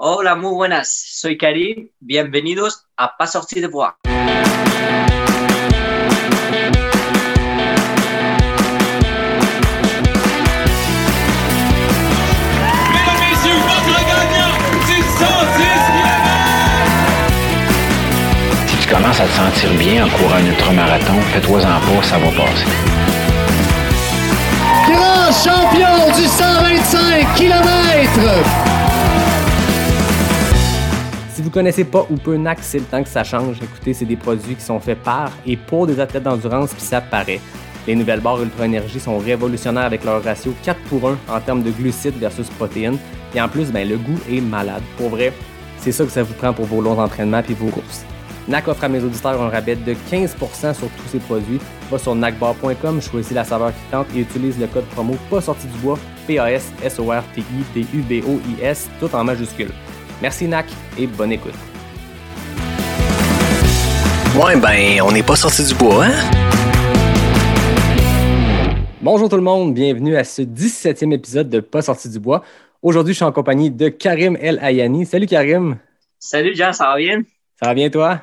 [0.00, 0.88] Hola, muy buenas.
[0.88, 1.88] Soy Karim.
[1.98, 3.96] Bienvenidos a Pas sorti de bois.
[4.04, 4.30] Mesdames,
[13.28, 14.54] messieurs, votre gagnant
[14.86, 15.66] du 110
[18.68, 22.30] Si tu commences à te sentir bien en courant un ultramarathon, fais-toi-en pas, ça va
[22.30, 22.70] passer.
[24.86, 28.67] Grand champion du 125 km.
[31.48, 33.56] Vous connaissez pas ou peu NAC, c'est le temps que ça change.
[33.62, 37.00] Écoutez, c'est des produits qui sont faits par et pour des athlètes d'endurance, puis ça
[37.00, 37.40] paraît.
[37.86, 41.62] Les nouvelles barres Ultra Énergie sont révolutionnaires avec leur ratio 4 pour 1 en termes
[41.62, 42.98] de glucides versus protéines.
[43.34, 44.82] Et en plus, ben, le goût est malade.
[44.98, 45.32] Pour vrai,
[45.78, 48.04] c'est ça que ça vous prend pour vos longs entraînements puis vos courses.
[48.46, 51.60] NAC offre à mes auditeurs un rabais de 15% sur tous ces produits.
[51.90, 55.66] Va sur nacbar.com, choisis la saveur qui tente et utilise le code promo pas sorti
[55.66, 59.72] du bois, P-A-S-S-O-R-T-I-D-U-B-O-I-S, tout en majuscule.
[60.20, 60.66] Merci NAC
[60.98, 61.54] et bonne écoute.
[64.36, 66.12] Ouais, ben, on n'est pas sorti du bois, hein?
[69.00, 72.42] Bonjour tout le monde, bienvenue à ce 17e épisode de Pas sorti du bois.
[72.82, 75.06] Aujourd'hui, je suis en compagnie de Karim El Ayani.
[75.06, 75.76] Salut Karim,
[76.18, 77.22] Salut, Jean, ça va bien?
[77.60, 78.20] ça va bien toi?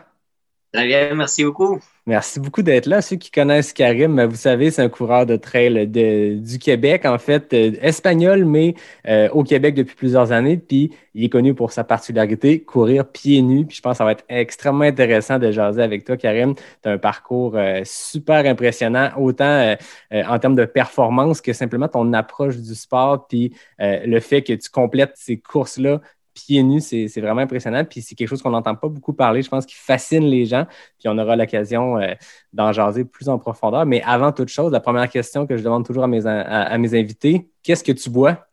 [0.74, 1.80] Très bien, merci beaucoup.
[2.08, 3.02] Merci beaucoup d'être là.
[3.02, 7.18] Ceux qui connaissent Karim, vous savez, c'est un coureur de trail de- du Québec, en
[7.18, 8.76] fait, euh, espagnol, mais
[9.08, 10.58] euh, au Québec depuis plusieurs années.
[10.58, 13.66] Puis il est connu pour sa particularité, courir pieds nus.
[13.66, 16.54] Puis je pense que ça va être extrêmement intéressant de jaser avec toi, Karim.
[16.54, 19.76] Tu as un parcours euh, super impressionnant, autant euh,
[20.14, 23.28] euh, en termes de performance que simplement ton approche du sport.
[23.28, 26.02] Puis le fait que tu complètes ces courses-là
[26.36, 27.84] pieds nus, c'est vraiment impressionnant.
[27.84, 30.68] Puis c'est quelque chose qu'on n'entend pas beaucoup parler, je pense, qui fascine les gens.
[31.00, 32.14] Puis on aura l'occasion euh,
[32.54, 33.86] d'en jaser plus en profondeur.
[33.88, 36.78] Mais avant toute chose, la première question que je demande toujours à mes, à, à
[36.78, 38.46] mes invités, qu'est-ce que tu bois?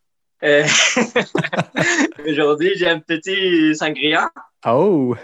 [0.43, 0.65] Euh,
[2.29, 4.31] Aujourd'hui, j'ai un petit sangria.
[4.67, 5.15] Oh,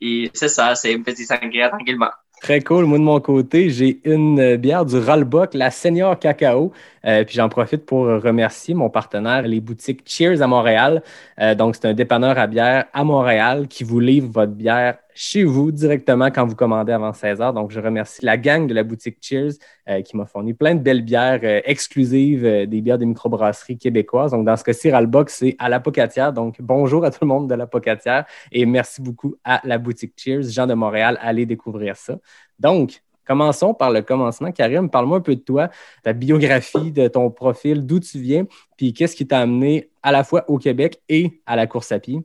[0.00, 2.10] Et c'est ça, c'est un petit sangria tranquillement.
[2.40, 2.84] Très cool.
[2.84, 6.72] Moi, de mon côté, j'ai une euh, bière du Rollbuck, la Senior Cacao.
[7.04, 11.02] Euh, puis j'en profite pour remercier mon partenaire, les boutiques Cheers à Montréal.
[11.40, 15.42] Euh, donc, c'est un dépanneur à bière à Montréal qui vous livre votre bière chez
[15.42, 17.52] vous directement quand vous commandez avant 16 heures.
[17.52, 19.54] Donc, je remercie la gang de la boutique Cheers
[19.88, 23.78] euh, qui m'a fourni plein de belles bières euh, exclusives, euh, des bières des microbrasseries
[23.78, 24.30] québécoises.
[24.30, 26.32] Donc, dans ce cas-ci, Rollbuck, c'est à la Pocatière.
[26.32, 30.12] Donc, bonjour à tout le monde de la Pocatière et merci beaucoup à la boutique
[30.16, 31.18] Cheers, Jean de Montréal.
[31.20, 32.16] Allez découvrir ça.
[32.60, 34.52] Donc, commençons par le commencement.
[34.52, 35.68] Karim, parle-moi un peu de toi,
[36.04, 38.46] ta biographie, de ton profil, d'où tu viens,
[38.76, 41.98] puis qu'est-ce qui t'a amené à la fois au Québec et à la course à
[41.98, 42.22] pied?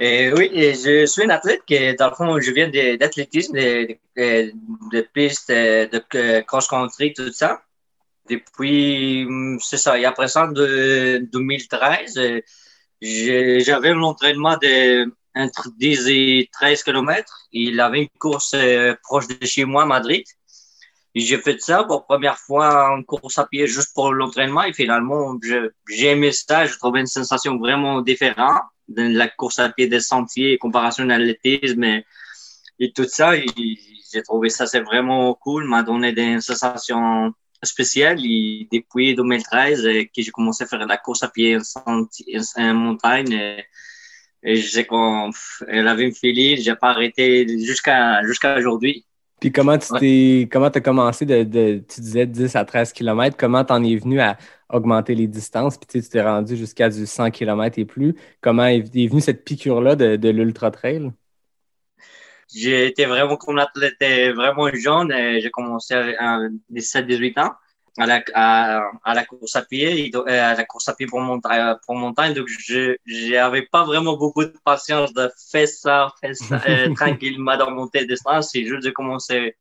[0.00, 2.68] Et oui, je suis un athlète qui, dans le fond, je viens
[2.98, 4.52] d'athlétisme, de, de,
[4.92, 7.62] de pistes, de, cross-country, tout ça.
[8.30, 9.26] Depuis,
[9.60, 12.40] c'est ça, et après ça, de 2013, euh,
[13.02, 17.48] j'ai- j'avais un entraînement de entre 10 et 13 kilomètres.
[17.52, 20.24] Il avait une course euh, proche de chez moi, Madrid.
[21.14, 24.72] J'ai fait ça pour la première fois en course à pied juste pour l'entraînement et
[24.72, 25.36] finalement,
[25.88, 26.66] j'ai aimé ça.
[26.66, 31.18] Je trouvais une sensation vraiment différente de la course à pied des sentiers, comparaison à
[31.18, 32.04] l'athlétisme et,
[32.78, 33.32] et tout ça.
[33.36, 38.20] J'ai trouvé ça, c'est vraiment cool, m'a donné des sensations spéciales.
[38.24, 42.26] Et depuis 2013, euh, que j'ai commencé à faire la course à pied en, senti-
[42.56, 43.64] en montagne, et,
[44.42, 45.30] et j'ai con-
[45.68, 49.06] elle avait une filie, j'ai pas arrêté jusqu'à jusqu'à aujourd'hui.
[49.44, 53.36] Puis comment tu t'es comment as commencé de, de- tu disais 10 à 13 km,
[53.36, 54.38] comment t'en es venu à
[54.70, 58.14] augmenter les distances, puis tu t'es rendu jusqu'à du 100 km et plus.
[58.40, 61.12] Comment est, est venue cette piqûre-là de, de l'ultra trail?
[62.54, 63.36] J'ai été vraiment
[64.02, 65.12] euh, vraiment jeune.
[65.12, 66.38] euh, J'ai commencé à
[66.70, 67.52] 17-18 ans
[67.96, 71.20] à la, à, à la course à pied, euh, à la course à pied pour
[71.20, 71.76] montagne.
[71.86, 76.60] Pour montagne donc, je j'avais pas vraiment beaucoup de patience de faire ça, faire ça
[76.68, 78.50] euh, tranquillement dans mon distance.
[78.52, 79.56] C'est juste de commencer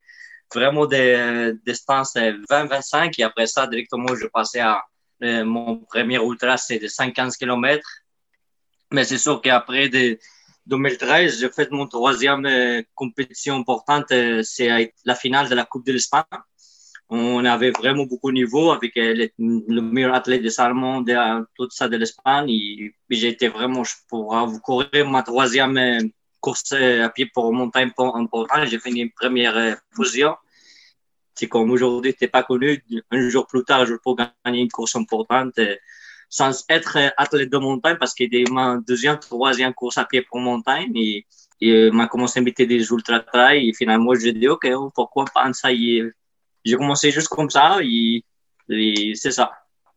[0.53, 4.83] vraiment des euh, distances euh, 20-25 et après ça, directement, je passais à
[5.23, 7.87] euh, mon premier ultra, c'est de 50 km.
[8.91, 10.19] Mais c'est sûr qu'après de
[10.65, 15.85] 2013, j'ai fait mon troisième euh, compétition importante, euh, c'est la finale de la Coupe
[15.85, 16.23] de l'Espagne.
[17.09, 19.29] On avait vraiment beaucoup de niveau avec euh, le,
[19.67, 22.49] le meilleur athlète de Salmon, de euh, tout ça de l'Espagne.
[23.09, 25.99] Été vraiment pour euh, courir ma troisième euh,
[26.39, 28.65] course à pied pour montagne pour- importante.
[28.67, 30.35] J'ai fini une première position.
[31.35, 32.83] C'est comme aujourd'hui, t'es pas connu.
[33.11, 35.59] Un jour plus tard, je peux gagner une course importante.
[36.29, 40.39] sans être athlète de montagne parce que c'était ma deuxième, troisième course à pied pour
[40.39, 41.25] montagne et,
[41.91, 45.49] m'a commencé à inviter des ultra trail et finalement j'ai dit ok oh, pourquoi pas
[45.49, 46.22] est.
[46.65, 48.23] J'ai commencé juste comme ça et,
[48.69, 49.51] et c'est ça.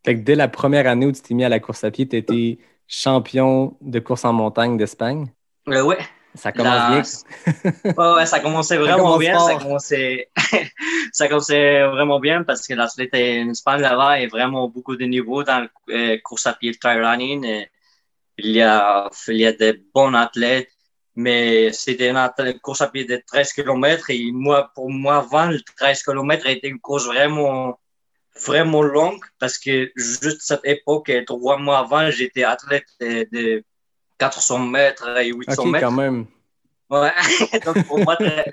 [0.04, 2.08] Fait que dès la première année où tu t'es mis à la course à pied,
[2.08, 5.32] tu étais champion de course en montagne d'Espagne?
[5.68, 5.98] Euh, ouais.
[6.34, 7.92] Ça commence La- bien.
[7.96, 9.38] Ouais, ouais, ça commençait vraiment commence bien.
[9.38, 10.28] Ça commençait...
[11.12, 15.42] ça commençait vraiment bien parce que l'athlète en Espagne là-bas est vraiment beaucoup de niveau
[15.42, 17.44] dans le euh, course à pied de trail running.
[17.44, 17.70] Et
[18.38, 20.70] il y a, il y a des bons athlètes,
[21.16, 25.58] mais c'était une course à pied de 13 km et moi, pour moi, avant, le
[25.76, 27.78] 13 km était une course vraiment,
[28.46, 33.64] vraiment longue parce que juste cette époque, trois mois avant, j'étais athlète de, de
[34.18, 35.86] 400 mètres et 800 OK, mètres.
[35.86, 36.26] quand même.
[36.88, 37.10] Ouais.
[37.64, 38.44] Donc, pour moi, très-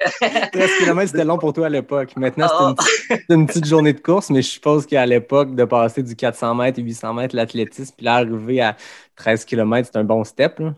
[0.52, 2.16] 13 km, c'était long pour toi à l'époque.
[2.16, 5.54] Maintenant, c'est une, petite- c'est une petite journée de course, mais je suppose qu'à l'époque,
[5.54, 8.76] de passer du 400 mètres et 800 mètres, l'athlétisme, puis là, arriver à
[9.18, 10.60] 13 km, c'est un bon step.
[10.60, 10.74] là.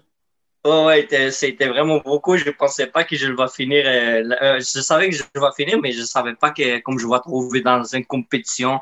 [0.66, 2.38] Ouais, ouais, c'était- vraiment beaucoup.
[2.38, 3.84] Je pensais pas que je vais finir.
[3.86, 7.06] euh, euh, je savais que je vais finir, mais je savais pas que comme je
[7.08, 8.80] vais trouver dans une compétition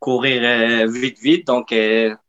[0.00, 1.46] courir euh, vite, vite.
[1.46, 1.74] Donc,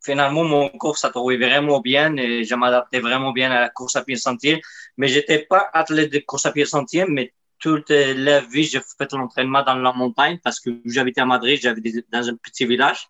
[0.04, 2.16] finalement, mon course a trouvé vraiment bien.
[2.16, 4.62] Et je m'adaptais vraiment bien à la course à pied sentier.
[4.98, 9.12] Mais j'étais pas athlète de course à pied sentier, mais toute la vie, j'ai fait
[9.12, 13.08] l'entraînement dans la montagne parce que j'habitais à Madrid, j'habitais dans un petit village.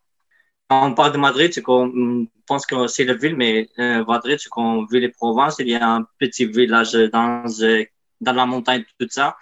[0.71, 4.39] On parle de Madrid, c'est qu'on on pense que c'est la ville, mais euh, Madrid,
[4.39, 7.85] c'est qu'on ville et Provence, il y a un petit village dans, euh,
[8.21, 9.37] dans la montagne, tout ça.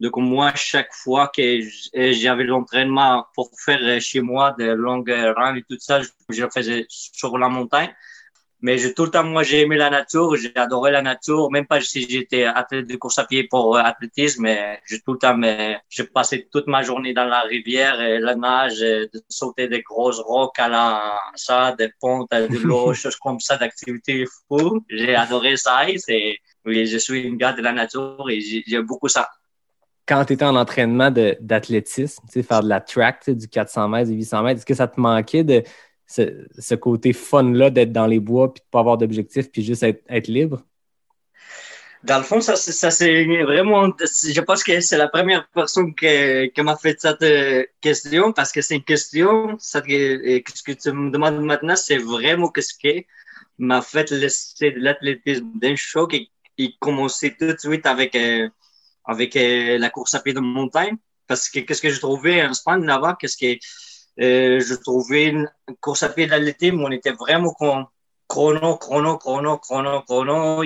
[0.00, 5.10] Donc moi, chaque fois que euh, j'avais l'entraînement pour faire euh, chez moi de longues
[5.36, 7.92] runs et tout ça, je le faisais sur la montagne.
[8.60, 11.66] Mais j'ai tout le temps, moi, j'ai aimé la nature, j'ai adoré la nature, même
[11.66, 15.18] pas si j'étais athlète de course à pied pour euh, athlétisme, mais j'ai tout le
[15.18, 19.68] temps, mais j'ai passé toute ma journée dans la rivière, et la nage, de sauter
[19.68, 24.84] des grosses rocs à la, ça, des pontes, de l'eau, choses comme ça, d'activités fous.
[24.90, 28.64] J'ai adoré ça et c'est, oui, je suis une gars de la nature et j'ai-
[28.66, 29.28] j'aime beaucoup ça.
[30.06, 34.10] Quand tu étais en entraînement d'athlétisme, tu sais, faire de la track, du 400 mètres,
[34.10, 35.62] du 800 mètres, est-ce que ça te manquait de
[36.08, 40.28] ce, côté fun-là d'être dans les bois, puis de pas avoir d'objectif, puis juste être,
[40.28, 40.64] libre?
[42.04, 46.62] Dans le fond, ça, c'est- vraiment, je pense que c'est la première personne que- qui
[46.62, 50.92] m'a fait cette euh, question parce que c'est une question, ça, que, ce que tu
[50.92, 53.04] me demandes maintenant, c'est vraiment qu'est-ce qui
[53.58, 58.48] m'a fait laisser l'athlétisme d'un choc et, et commencer tout de suite avec, euh,
[59.04, 60.96] avec euh, la course à pied de montagne.
[61.26, 63.58] Parce que qu'est-ce que j'ai trouvé en Espagne là-bas, qu'est-ce que
[64.20, 65.50] euh, je trouvais une
[65.80, 67.86] course à pied d'athlétisme, on était vraiment con-
[68.28, 70.62] chrono, chrono, chrono, chrono, chrono.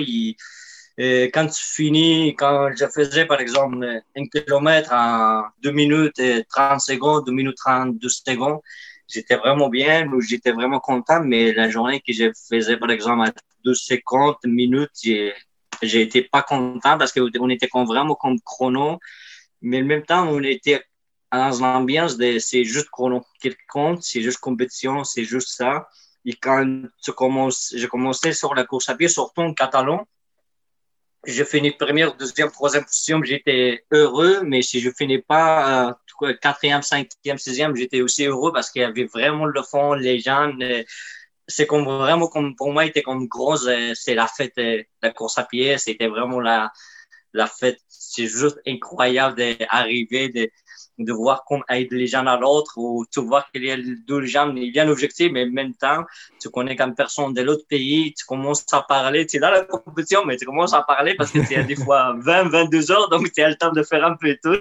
[0.97, 3.83] Et quand tu finis, quand je faisais par exemple
[4.15, 8.59] un kilomètre en 2 minutes et 30 secondes, 2 minutes 32 secondes,
[9.07, 13.33] j'étais vraiment bien, j'étais vraiment content, mais la journée que je faisais par exemple à
[13.65, 15.33] 2 secondes, minutes, j'ai,
[15.81, 18.99] été pas content parce qu'on était vraiment comme chrono,
[19.61, 20.83] mais en même temps, on était
[21.33, 25.87] dans l'ambiance c'est juste chrono qui compte, c'est juste compétition, c'est juste ça.
[26.25, 30.07] Et quand tu commences, j'ai commencé sur la course à pied, surtout en catalan,
[31.25, 36.81] je finis première, deuxième, troisième position, j'étais heureux, mais si je finis pas euh, quatrième,
[36.81, 40.83] cinquième, sixième, j'étais aussi heureux parce qu'il y avait vraiment le fond, les gens, euh,
[41.47, 44.53] c'est comme vraiment comme pour moi, c'était comme grosse, euh, c'est la fête,
[45.01, 46.71] la course à pied, c'était vraiment la,
[47.33, 50.49] la fête, c'est juste incroyable d'arriver, de,
[50.97, 54.25] de voir comment aide les gens à l'autre, ou tu vois qu'il y a deux
[54.25, 56.03] gens, il y a un objectif, mais en même temps,
[56.39, 59.63] tu connais comme personne de l'autre pays, tu commences à parler, tu es dans la
[59.63, 63.09] compétition, mais tu commences à parler parce que tu as des fois 20, 22 heures,
[63.09, 64.59] donc tu as le temps de faire un peu tout.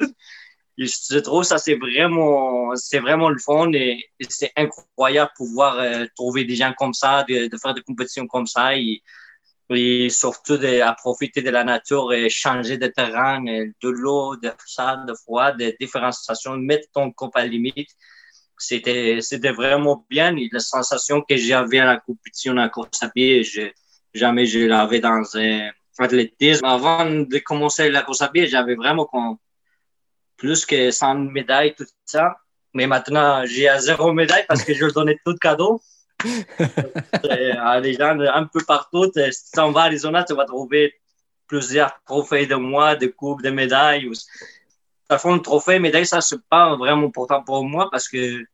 [0.79, 5.79] Et je trouve ça c'est vraiment c'est vraiment le fun et, et c'est incroyable pouvoir
[5.79, 9.03] euh, trouver des gens comme ça de, de faire des compétitions comme ça et,
[9.71, 14.97] et surtout de, profiter de la nature et changer de terrain de l'eau de ça
[15.07, 17.91] de froid de différentes stations mettre ton corps à limite
[18.59, 23.09] c'était c'était vraiment bien et la sensation que j'avais à la compétition en course à
[23.09, 23.63] pied je,
[24.13, 29.09] jamais je l'avais dans un athlétisme avant de commencer la course à pied j'avais vraiment
[30.43, 32.37] plus que 100 médailles, tout ça.
[32.75, 35.81] Mais maintenant, j'ai à zéro médaille parce que je donnais tout cadeau.
[37.25, 39.11] Euh, les gens un peu partout.
[39.17, 40.95] Euh, Si tu vas à Arizona, tu vas trouver
[41.47, 44.11] plusieurs trophées de moi, de coupes, de médailles.
[45.09, 48.45] Par contre, le trophée, médaille, ça, c'est pas vraiment important pour moi parce que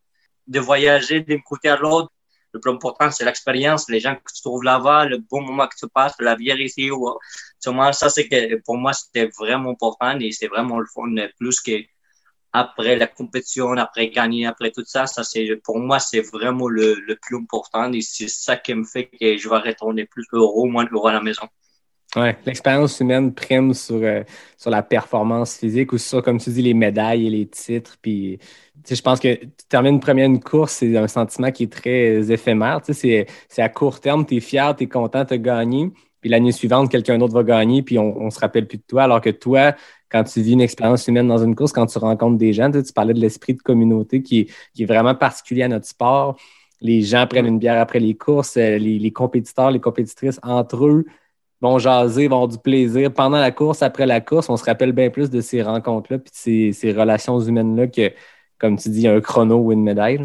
[0.47, 2.11] de voyager d'un côté à l'autre,
[2.53, 5.77] le plus important, c'est l'expérience, les gens que tu trouves là-bas, le bon moment que
[5.77, 6.91] tu passes, la ici.
[6.91, 7.19] Ou,
[7.61, 11.73] ça, c'est que pour moi, c'était vraiment important et c'est vraiment le fun, plus que
[12.53, 16.95] après la compétition, après gagner, après tout ça, ça c'est pour moi c'est vraiment le,
[16.95, 20.69] le plus important et c'est ça qui me fait que je vais retourner plus heureux,
[20.69, 21.47] moins heureux à la maison.
[22.17, 24.23] Ouais, l'expérience humaine prime sur, euh,
[24.57, 27.99] sur la performance physique ou sur, comme tu dis, les médailles et les titres.
[28.01, 28.39] Puis,
[28.89, 32.81] je pense que tu termines première une course, c'est un sentiment qui est très éphémère.
[32.87, 33.27] C'est
[33.59, 35.91] à court terme, tu es fier, tu es content, tu as gagné.
[36.23, 39.03] Puis l'année suivante, quelqu'un d'autre va gagner, puis on ne se rappelle plus de toi.
[39.03, 39.75] Alors que toi,
[40.11, 42.93] quand tu vis une expérience humaine dans une course, quand tu rencontres des gens, tu,
[42.93, 46.37] parlais de l'esprit de communauté qui, est vraiment particulier à notre sport.
[46.81, 51.05] Les gens prennent une bière après les courses, euh, les, compétiteurs, les compétitrices entre eux
[51.61, 54.49] vont jaser, vont avoir du plaisir pendant la course, après la course.
[54.49, 56.31] On se rappelle bien plus de ces rencontres-là, puis
[56.71, 58.13] de ces, relations humaines-là que,
[58.59, 60.21] comme tu dis, un chrono ou une médaille.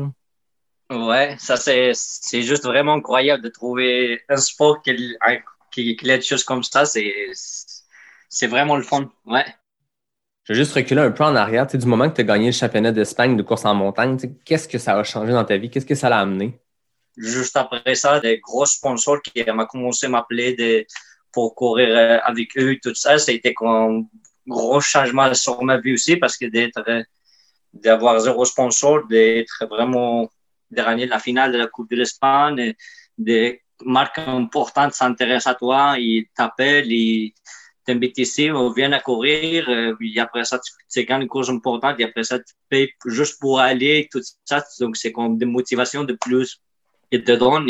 [0.91, 5.15] Ouais, ça c'est juste vraiment incroyable de trouver un sport qui,
[5.71, 6.83] qui, qui choses comme ça.
[6.85, 9.09] C'est vraiment le fun.
[9.25, 9.45] Ouais.
[10.43, 11.65] Je vais juste reculer un peu en arrière.
[11.67, 14.77] Du moment que tu as gagné le championnat d'Espagne de course en montagne, qu'est-ce que
[14.77, 15.69] ça a changé dans ta vie?
[15.69, 16.59] Qu'est-ce que ça l'a amené?
[17.15, 20.85] Juste après ça, des gros sponsors qui m'ont commencé à m'appeler
[21.31, 24.03] pour courir euh, avec eux, tout ça, été un
[24.45, 27.03] gros changement sur ma vie aussi parce que d'être, euh,
[27.73, 30.29] d'avoir zéro sponsor, d'être vraiment
[30.69, 32.73] dernier de la finale de la Coupe de l'Espagne,
[33.17, 37.33] des marques importantes s'intéressent à toi, ils t'appellent, ils
[37.85, 41.99] t'invitent ici, on vient à courir, euh, puis après ça, c'est quand une course importante,
[41.99, 46.03] et après ça, tu payes juste pour aller, tout ça, donc c'est comme des motivations
[46.03, 46.61] de plus
[47.11, 47.67] qu'ils te donnent,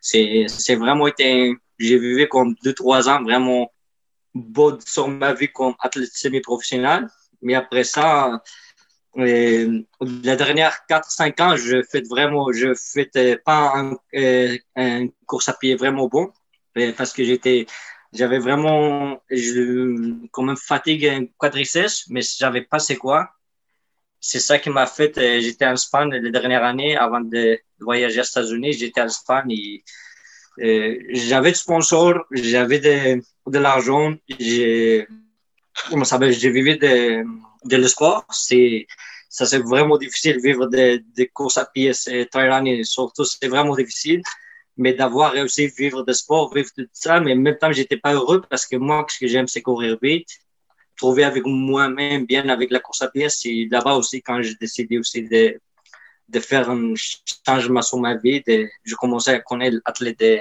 [0.00, 3.72] c'est, c'est vraiment été, j'ai vécu comme deux, trois ans vraiment
[4.34, 7.08] beau sur ma vie comme athlète semi-professionnel,
[7.42, 8.42] mais après ça,
[9.16, 9.66] et
[10.00, 15.50] les dernières 4-5 ans, je fais vraiment, je fais euh, pas un, euh, un, course
[15.50, 16.32] à pied vraiment bon
[16.96, 17.66] parce que j'étais,
[18.12, 23.30] j'avais vraiment, je, quand même fatigué un quadriceps, mais j'avais pas c'est quoi.
[24.20, 28.20] C'est ça qui m'a fait, euh, j'étais en Espagne les dernières années avant de voyager
[28.20, 29.84] aux États-Unis, j'étais en Espagne et
[30.60, 35.08] euh, j'avais de sponsors, j'avais de, de l'argent, j'ai,
[35.88, 37.24] comment ça j'ai vécu de,
[37.64, 37.88] de le
[38.30, 38.86] c'est
[39.28, 44.22] ça c'est vraiment difficile vivre des, des courses à pied et surtout c'est vraiment difficile
[44.76, 47.96] mais d'avoir réussi à vivre de sport vivre tout ça mais en même temps j'étais
[47.96, 50.28] pas heureux parce que moi ce que j'aime c'est courir vite
[50.96, 53.28] trouver avec moi-même bien avec la course à pied.
[53.28, 55.60] C'est là-bas aussi quand j'ai décidé aussi de
[56.28, 56.94] de faire un
[57.46, 58.42] changement sur ma vie
[58.84, 60.38] je commençais à connaître l'athlète de,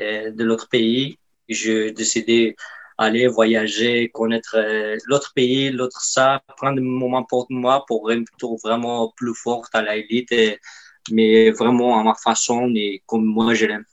[0.00, 1.18] euh, de l'autre pays.
[1.48, 2.54] Je décidé
[2.96, 8.46] aller voyager, connaître euh, l'autre pays, l'autre ça, prendre un moment pour moi pour être
[8.62, 10.32] vraiment plus forte à l'élite,
[11.10, 13.84] mais vraiment à ma façon et comme moi je l'aime.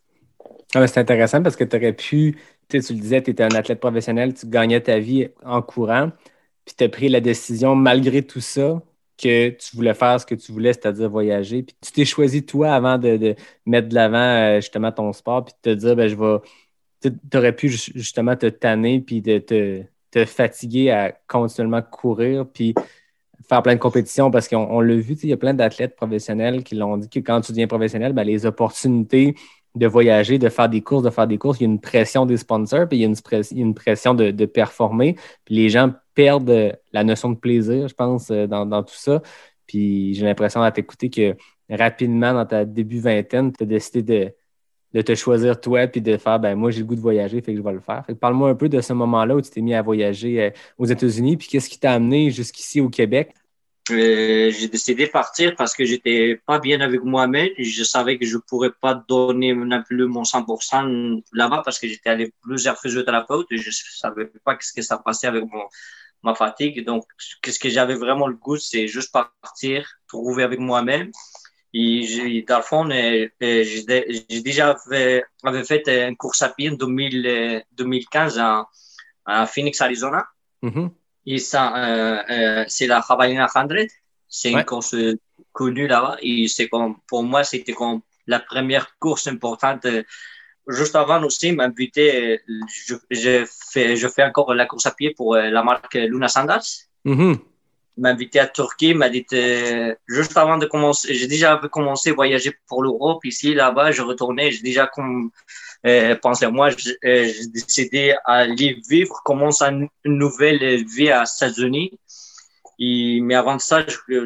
[0.75, 2.37] Ah, c'est intéressant parce que tu aurais pu,
[2.69, 6.11] tu le disais, tu étais un athlète professionnel, tu gagnais ta vie en courant,
[6.65, 8.81] puis tu as pris la décision malgré tout ça
[9.17, 11.63] que tu voulais faire ce que tu voulais, c'est-à-dire voyager.
[11.63, 13.35] Puis tu t'es choisi toi avant de, de
[13.65, 16.37] mettre de l'avant euh, justement ton sport, puis de te dire, ben, je vais
[17.01, 22.73] tu aurais pu justement te tanner puis de te, te, fatiguer à continuellement courir puis
[23.47, 26.75] faire plein de compétitions parce qu'on l'a vu, il y a plein d'athlètes professionnels qui
[26.75, 29.35] l'ont dit que quand tu deviens professionnel, ben, les opportunités
[29.75, 32.25] de voyager, de faire des courses, de faire des courses, il y a une pression
[32.25, 35.15] des sponsors, puis il y a une, une pression de, de, performer.
[35.45, 39.21] Puis les gens perdent la notion de plaisir, je pense, euh, dans, dans tout ça.
[39.67, 41.35] Puis j'ai l'impression à t'écouter que
[41.69, 44.33] rapidement, dans ta début vingtaine, tu as décidé de,
[44.93, 47.53] de te choisir toi puis de faire ben moi j'ai le goût de voyager fait
[47.53, 48.03] que je vais le faire.
[48.19, 51.37] parle-moi un peu de ce moment-là où tu t'es mis à voyager euh, aux États-Unis
[51.37, 53.33] puis qu'est-ce qui t'a amené jusqu'ici au Québec?
[53.91, 57.49] Euh, j'ai décidé de partir parce que j'étais pas bien avec moi-même.
[57.57, 62.09] Je savais que je pourrais pas donner non plus mon 100% là-bas parce que j'étais
[62.09, 65.63] allé plusieurs physiothérapeutes et je savais pas ce que ça passait avec mon,
[66.23, 66.85] ma fatigue.
[66.85, 67.05] Donc,
[67.41, 71.11] qu'est-ce que j'avais vraiment le goût, c'est juste partir, trouver avec moi-même
[71.73, 76.71] et dans le fond, euh, euh, j'ai déjà fait, avait fait une course à pied
[76.71, 78.65] en 2015 en,
[79.25, 80.25] à Phoenix, Arizona.
[80.63, 80.89] Mm-hmm.
[81.27, 83.67] Et euh, c'est la Jabalina 100.
[84.27, 84.95] C'est une course
[85.51, 86.17] connue là-bas.
[86.21, 89.85] Et c'est comme, pour moi, c'était comme la première course importante.
[90.67, 95.35] Juste avant aussi, m'inviter, je, je, fais, je fais encore la course à pied pour
[95.35, 96.87] la marque Luna Sandals.
[97.05, 97.39] Mm-hmm
[97.99, 102.13] m'a invité à Turquie, m'a dit euh, juste avant de commencer, j'ai déjà commencé à
[102.13, 105.31] voyager pour l'Europe ici, là-bas, je retournais, j'ai déjà comme,
[105.85, 106.73] euh, pensé à moi, euh,
[107.33, 111.91] j'ai décidé à vivre, commencer une, nouvelle vie à États-Unis.
[112.81, 113.85] Mais avant ça,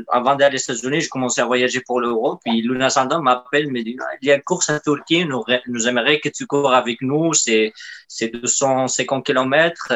[0.10, 2.40] avant d'aller aux États-Unis, j'ai commencé à voyager pour l'Europe.
[2.46, 5.88] Et Luna Sanda m'appelle, me dit, il y a une course à Turquie, nous, nous
[5.88, 7.74] aimerions que tu cours avec nous, c'est,
[8.08, 9.92] c'est 250 kilomètres.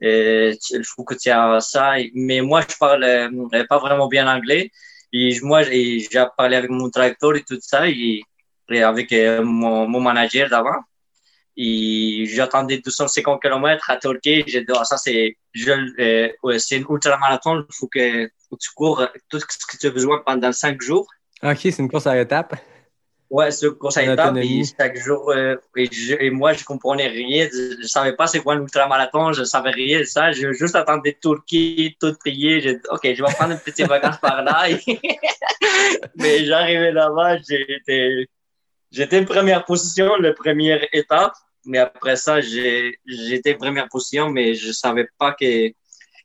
[0.00, 1.94] Il faut que tu aies ça.
[2.14, 4.70] Mais moi, je parle euh, pas vraiment bien anglais.
[5.12, 8.22] Et moi, j'ai parlé avec mon traducteur et tout ça, et,
[8.70, 10.80] avec euh, mon, manager d'avant.
[11.56, 14.44] Et j'attendais 250 km à Turquie.
[14.46, 15.36] J'ai dit, ah, ça, c'est,
[15.66, 17.64] euh, une ultramarathon.
[17.68, 21.06] Il faut que, tu cours tout ce que tu as besoin pendant cinq jours.
[21.42, 22.54] OK, c'est une course à étapes.
[23.30, 23.50] Ouais,
[24.12, 24.26] étapes.
[24.28, 24.60] autonomie.
[24.60, 27.46] Et chaque jour, euh, et, je- et moi, je comprenais rien.
[27.52, 29.32] Je, je savais pas c'est quoi un ultramarathon.
[29.32, 30.32] Je savais rien de ça.
[30.32, 32.60] Je juste attendais Turquie, tout prier.
[32.62, 34.66] J'ai dit, OK, je vais prendre une petite vacances par là.
[36.16, 38.26] Mais j'arrivais là-bas, j'étais,
[38.90, 41.32] j'étais première position, la première étape.
[41.66, 45.68] Mais après ça, j'étais première position, mais je savais pas que,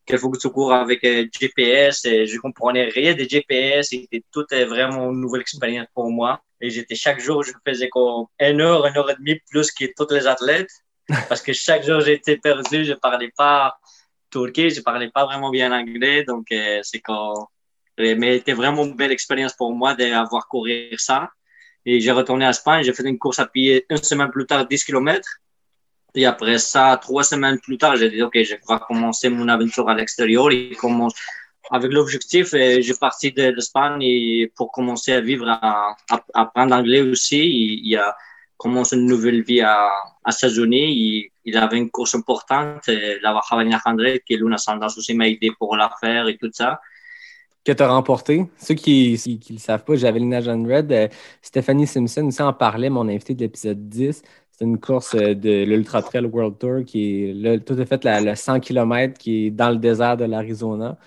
[0.06, 2.06] qu'il faut que tu cours avec euh, GPS.
[2.06, 3.90] Et je comprenais rien des GPS.
[3.90, 6.42] C'était tout est vraiment une nouvelle expérience pour moi.
[6.64, 9.84] Et j'étais chaque jour, je faisais comme une heure, une heure et demie plus que
[9.98, 10.72] tous les athlètes.
[11.28, 12.86] Parce que chaque jour, j'étais perdu.
[12.86, 13.76] Je parlais pas
[14.32, 16.24] turquie, je parlais pas vraiment bien anglais.
[16.24, 17.46] Donc, euh, c'est comme,
[17.98, 21.30] mais c'était vraiment une belle expérience pour moi d'avoir couru ça.
[21.86, 22.82] Et j'ai retourné à Espagne.
[22.86, 25.28] J'ai fait une course à pied une semaine plus tard, 10 km.
[26.16, 29.90] Et après ça, trois semaines plus tard, j'ai dit, OK, je vais commencer mon aventure
[29.90, 30.50] à l'extérieur.
[30.50, 31.14] Et commence,
[31.72, 35.96] avec l'objectif, euh, j'ai parti de l'Espagne pour commencer à vivre, à,
[36.34, 37.80] apprendre l'anglais aussi.
[37.84, 38.16] Il, a
[38.58, 39.90] commencé une nouvelle vie à,
[40.24, 41.30] à États-Unis.
[41.46, 45.52] Il, avait une course importante, euh, la Baja 100, qui Luna Sanders aussi m'a aidé
[45.58, 46.80] pour la faire et tout ça.
[47.66, 48.46] que tu as remporté?
[48.58, 51.08] Ceux qui ne le savent pas, Javelina John Red, euh,
[51.42, 54.22] Stéphanie Simpson aussi en parlait, mon invité de l'épisode 10.
[54.52, 58.04] C'est une course euh, de l'Ultra Trail World Tour qui est là, tout à fait
[58.06, 60.98] le 100 km qui est dans le désert de l'Arizona.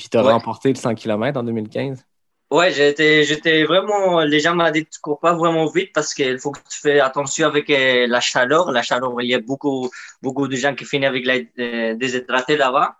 [0.00, 0.32] Puis tu as Ouais.
[0.32, 2.06] remporté le 100 km en 2015.
[2.50, 6.38] Ouais, j'étais, j'étais vraiment, les gens m'ont dit, tu cours pas vraiment vite parce qu'il
[6.40, 8.72] faut que tu fais attention avec euh, la chaleur.
[8.72, 9.88] La chaleur, il y a beaucoup,
[10.20, 12.96] beaucoup de gens qui finissent avec la, euh, déshydratés là-bas.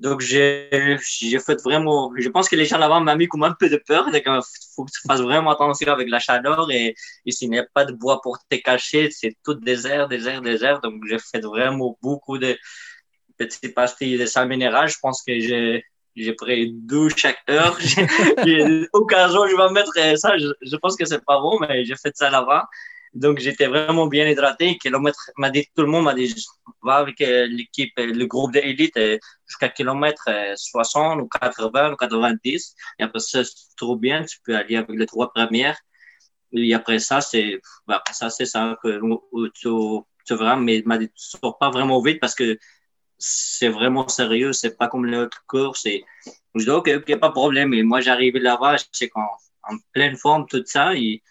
[0.00, 0.70] Donc, j'ai,
[1.20, 3.76] j'ai fait vraiment, je pense que les gens là-bas m'ont mis comme un peu de
[3.76, 4.10] peur.
[4.10, 4.40] Donc, il
[4.74, 6.94] faut que tu fasses vraiment attention avec la chaleur et,
[7.26, 10.80] et s'il n'y a pas de bois pour te cacher, c'est tout désert, désert, désert.
[10.80, 12.56] Donc, j'ai fait vraiment beaucoup de
[13.38, 14.88] petites pastilles de sel minéral.
[14.88, 15.84] Je pense que j'ai,
[16.16, 17.76] j'ai pris deux chaque heure.
[17.80, 18.06] J'ai-
[18.44, 21.40] j'ai- Au cas où je vais mettre euh, ça, je, je pense que c'est pas
[21.40, 22.68] bon, mais j'ai fait ça là-bas.
[23.14, 24.76] Donc, j'étais vraiment bien hydraté.
[24.78, 26.34] Kilomètre, m'a dit, tout le monde m'a dit,
[26.82, 28.98] va avec euh, l'équipe, euh, le groupe d'élite
[29.46, 32.74] jusqu'à kilomètre euh, 60 ou 80 ou 90.
[32.98, 33.42] Et après c'est
[33.76, 34.24] trop bien.
[34.24, 35.78] Tu peux aller avec les trois premières.
[36.52, 39.00] Et après ça, c'est, bah, ça, c'est ça que
[39.54, 39.68] tu,
[40.26, 42.58] tu vraiment, mais m'a dit, tu sors pas vraiment vite parce que
[43.18, 44.52] c'est vraiment sérieux.
[44.52, 45.86] C'est pas comme les autres courses.
[45.86, 46.04] Et
[46.54, 47.74] je dis, OK, OK, pas de problème.
[47.74, 49.28] Et moi, j'arrivais là-bas, j'étais en,
[49.72, 50.94] en pleine forme, tout ça.
[50.94, 51.22] Et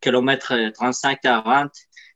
[0.00, 1.70] kilomètre 35-40,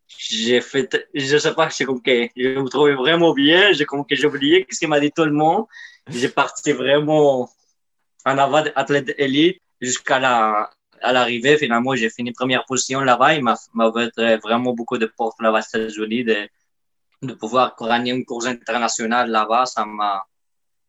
[0.08, 3.72] j'ai fait, je sais pas, c'est comme que je me trouvais vraiment bien.
[3.72, 5.66] J'ai comme que j'ai oublié ce qu'il m'a dit tout le monde.
[6.08, 7.50] J'ai parti vraiment
[8.24, 11.58] en avant d'athlète élite jusqu'à la, à l'arrivée.
[11.58, 13.34] Finalement, j'ai fini première position là-bas.
[13.34, 14.10] Il m'a, m'a ouvert
[14.42, 16.48] vraiment beaucoup de portes là-bas aux États-Unis de,
[17.22, 19.66] de pouvoir gagner une course internationale là-bas.
[19.66, 20.24] Ça m'a,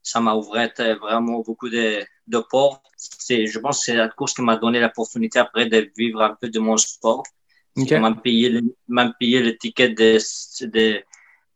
[0.01, 2.83] ça m'a ouvert vraiment beaucoup de, de portes.
[2.97, 6.35] C'est, je pense que c'est la course qui m'a donné l'opportunité après de vivre un
[6.39, 7.23] peu de mon sport.
[7.75, 7.91] OK.
[7.91, 10.17] Ils m'ont payé, le- payé le ticket de,
[10.65, 11.03] de,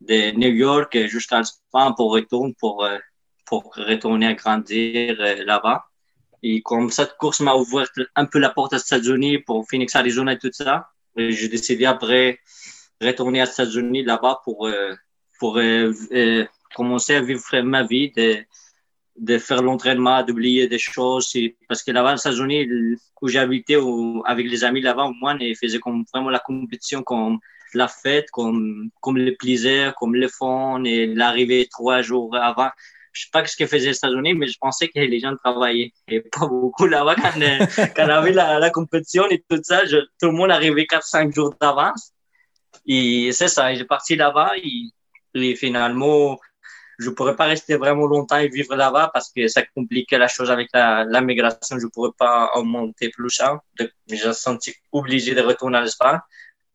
[0.01, 2.97] de New York jusqu'à Espagne pour retourner, pour, euh,
[3.45, 5.83] pour retourner à grandir euh, là-bas.
[6.43, 10.33] Et comme cette course m'a ouvert un peu la porte aux États-Unis pour Phoenix, Arizona
[10.33, 12.39] et tout ça, j'ai décidé après
[13.01, 14.93] retourner aux États-Unis là-bas pour, euh,
[15.39, 18.37] pour euh, euh, commencer à vivre ma vie, de,
[19.17, 21.35] de faire l'entraînement, d'oublier des choses.
[21.67, 22.67] Parce que là-bas, aux États-Unis,
[23.21, 23.77] où j'habitais
[24.25, 25.79] avec les amis là-bas, au moins, ils faisaient
[26.13, 27.39] vraiment la compétition, comme
[27.73, 32.69] la fête, comme, comme le plaisir, comme le fun et l'arrivée trois jours avant.
[33.13, 35.91] Je sais pas ce qu'ils faisaient aux États-Unis, mais je pensais que les gens travaillaient.
[36.07, 37.39] Et pas beaucoup là-bas quand,
[37.95, 39.81] quand on avait la, compétition et tout ça.
[39.85, 42.13] tout le monde arrivait 4-5 jours d'avance.
[42.85, 44.89] Et c'est ça, j'ai parti là-bas et,
[45.35, 46.39] et finalement,
[47.01, 50.51] je pourrais pas rester vraiment longtemps et vivre là-bas parce que ça compliquait la chose
[50.51, 51.79] avec la, migration.
[51.79, 53.59] Je pourrais pas en monter plus ça.
[53.79, 56.19] Donc, j'ai senti obligé de retourner à l'Espagne.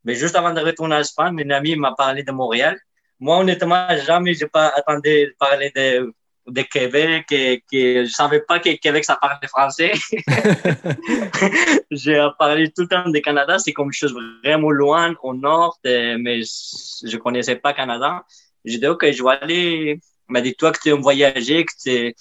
[0.05, 2.79] Mais juste avant de retourner à l'Espagne, mon ami m'a parlé de Montréal.
[3.21, 6.13] Moi, honnêtement, jamais j'ai pas attendu de parler de,
[6.47, 9.93] de Québec et que je savais pas que Québec, ça parlait français.
[11.91, 13.59] j'ai parlé tout le temps de Canada.
[13.59, 18.25] C'est comme une chose vraiment loin au nord, euh, mais je connaissais pas Canada.
[18.65, 20.01] J'ai dit, OK, je vais aller.
[20.29, 22.15] Il m'a dit, toi, que tu as voyagé, que tu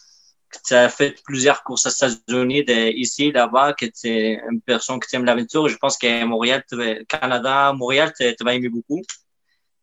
[0.52, 2.64] que as fait plusieurs courses aux États-Unis,
[2.96, 5.68] ici, là-bas, que tu es une personne qui aime l'aventure.
[5.68, 6.64] Je pense qu'à Montréal,
[7.08, 9.02] Canada, Montréal, tu tu vas aimer beaucoup.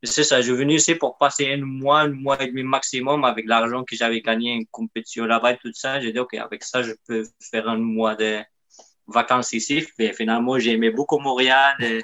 [0.05, 3.25] C'est ça, je suis venu ici pour passer un mois, un mois et demi maximum
[3.25, 6.01] avec l'argent que j'avais gagné en compétition là-bas et tout ça.
[6.01, 8.41] J'ai dit, OK, avec ça, je peux faire un mois de
[9.07, 9.87] vacances ici.
[10.01, 11.77] Et finalement, j'ai aimé beaucoup Montréal.
[11.81, 12.03] Et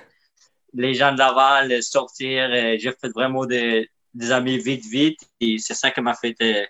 [0.75, 2.49] les gens de Laval, sortir.
[2.53, 5.19] euh, J'ai fait vraiment des, des amis vite, vite.
[5.41, 6.37] Et c'est ça qui m'a fait.
[6.41, 6.65] euh,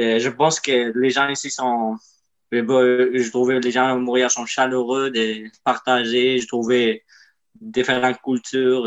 [0.00, 1.96] euh, je pense que les gens ici sont.
[2.54, 6.38] euh, Je trouvais les gens à Montréal sont chaleureux de partager.
[6.38, 7.02] Je trouvais
[7.60, 8.86] différentes cultures.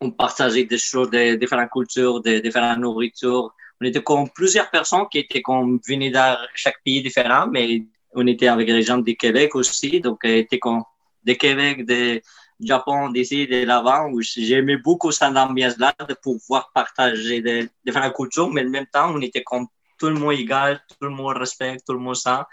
[0.00, 3.54] On partageait des choses, de différentes cultures, de différentes nourritures.
[3.80, 7.82] On était comme plusieurs personnes qui étaient comme venaient de chaque pays différent, mais
[8.14, 10.00] on était avec les gens du Québec aussi.
[10.00, 10.82] Donc, euh, était comme
[11.24, 12.20] de Québec, de
[12.60, 18.50] Japon, d'ici, de l'avant, où j'aimais beaucoup cette ambiance-là de pouvoir partager des différentes cultures,
[18.50, 19.66] mais en même temps, on était comme
[19.98, 22.48] tout le monde égal, tout le monde respecte, tout le monde ça.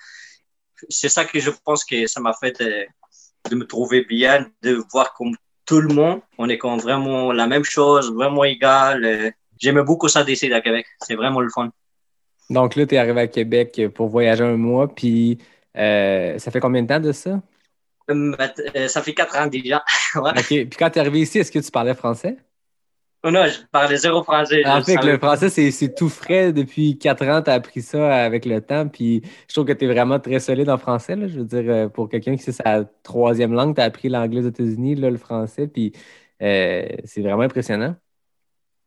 [0.90, 2.86] C'est ça que je pense que ça m'a fait euh,
[3.50, 5.36] de me trouver bien, de voir comme
[5.68, 9.04] tout le monde, on est comme vraiment la même chose, vraiment égal.
[9.06, 9.32] euh.
[9.60, 10.86] J'aimais beaucoup ça d'ici à Québec.
[11.02, 11.70] C'est vraiment le fun.
[12.50, 15.38] Donc là, tu es arrivé à Québec pour voyager un mois, puis
[15.76, 17.42] euh, ça fait combien de temps de ça?
[18.10, 19.84] Euh, Ça fait quatre ans déjà.
[20.16, 20.32] Ouais.
[20.32, 20.46] OK.
[20.48, 22.38] Puis quand tu es arrivé ici, est-ce que tu parlais français?
[23.24, 24.66] Oh non, je parlais zéro français.
[24.66, 27.42] En fait, le français, c'est tout frais depuis quatre ans.
[27.42, 28.88] Tu as appris ça avec le temps.
[28.88, 31.16] Puis je trouve que tu es vraiment très solide en français.
[31.16, 31.28] là.
[31.28, 34.42] Je veux dire, euh, pour quelqu'un qui c'est sa troisième langue, tu as appris l'anglais
[34.46, 35.68] aux États-Unis, le français.
[35.68, 35.94] Puis
[36.42, 37.96] euh, c'est vraiment impressionnant.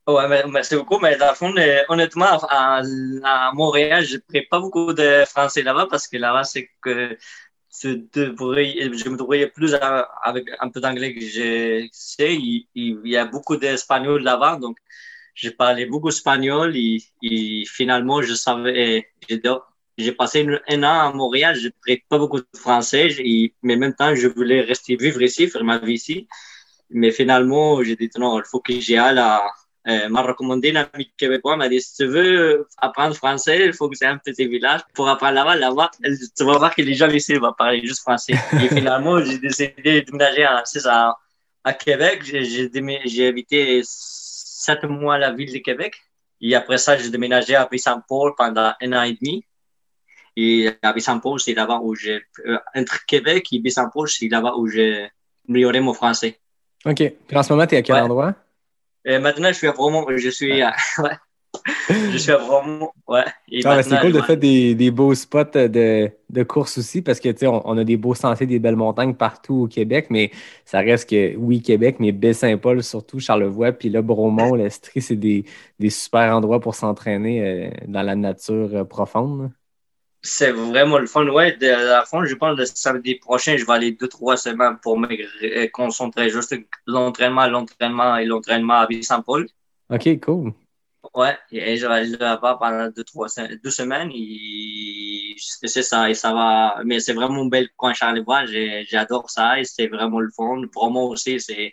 [0.07, 0.99] Ouais, merci beaucoup.
[1.01, 2.83] Mais dans le fond, euh, honnêtement, à,
[3.25, 7.17] à Montréal, je ne pas beaucoup de français là-bas parce que là-bas, c'est que
[7.73, 7.89] je
[9.09, 9.75] me débrouillais plus
[10.23, 12.35] avec un peu d'anglais que je sais.
[12.35, 14.79] Il, y a beaucoup d'espagnol là-bas, donc
[15.35, 19.09] j'ai parlé beaucoup espagnol et, finalement, je savais,
[19.99, 23.09] j'ai passé un an à Montréal, je ne pas beaucoup de français,
[23.63, 26.29] mais en même temps, je voulais rester vivre ici, faire ma vie ici.
[26.91, 29.43] Mais finalement, j'ai dit non, il faut que j'y aille à,
[29.89, 33.89] euh, m'a recommandé un ami québécois, m'a dit si tu veux apprendre français, il faut
[33.89, 34.81] que c'est un petit village.
[34.95, 38.35] Pour apprendre là-bas, là-bas, tu vas voir que les gens ici vont parler juste français.
[38.63, 41.17] Et finalement, j'ai décidé de déménager à, ça,
[41.65, 42.23] à Québec.
[42.25, 45.95] J'ai, habité sept mois à la ville de Québec.
[46.43, 49.45] Et après ça, j'ai déménagé à Baie-Saint-Paul pendant un an et demi.
[50.37, 54.67] Et à Baie-Saint-Paul, c'est là-bas où j'ai, euh, entre Québec et Baie-Saint-Paul, c'est là-bas où
[54.69, 55.11] j'ai
[55.49, 56.39] amélioré mon français.
[56.85, 56.97] OK.
[56.97, 58.01] Puis en ce moment, tu es à quel Ouais.
[58.03, 58.35] endroit?
[59.05, 60.07] Et maintenant, je suis à Bromont.
[60.17, 61.11] Je suis à, ouais.
[61.89, 62.91] Je suis à Bromont.
[63.09, 63.25] Ouais.
[63.65, 64.27] Ah, c'est cool de ouais.
[64.27, 67.97] faire des, des beaux spots de, de course aussi parce que on, on a des
[67.97, 70.31] beaux sentiers, des belles montagnes partout au Québec, mais
[70.65, 75.45] ça reste que oui, Québec, mais Baie-Saint-Paul surtout, Charlevoix, puis là, Bromont, l'Estrie, c'est des,
[75.79, 79.51] des super endroits pour s'entraîner euh, dans la nature euh, profonde.
[80.23, 81.27] C'est vraiment le fun.
[81.29, 84.09] Ouais, de, à la fin, je pense que le samedi prochain, je vais aller deux,
[84.09, 85.09] trois semaines pour me
[85.43, 86.55] euh, concentrer juste
[86.87, 89.49] l'entraînement, l'entraînement et l'entraînement à Ville-Saint-Paul.
[89.89, 90.53] OK, cool.
[91.15, 93.27] Ouais, et je vais aller là-bas pendant deux, trois
[93.65, 98.45] deux semaines et c'est ça, et ça va, mais c'est vraiment un bel coin Charlevoix,
[98.87, 100.63] j'adore ça et c'est vraiment le fun.
[100.71, 101.73] Pour moi aussi, c'est,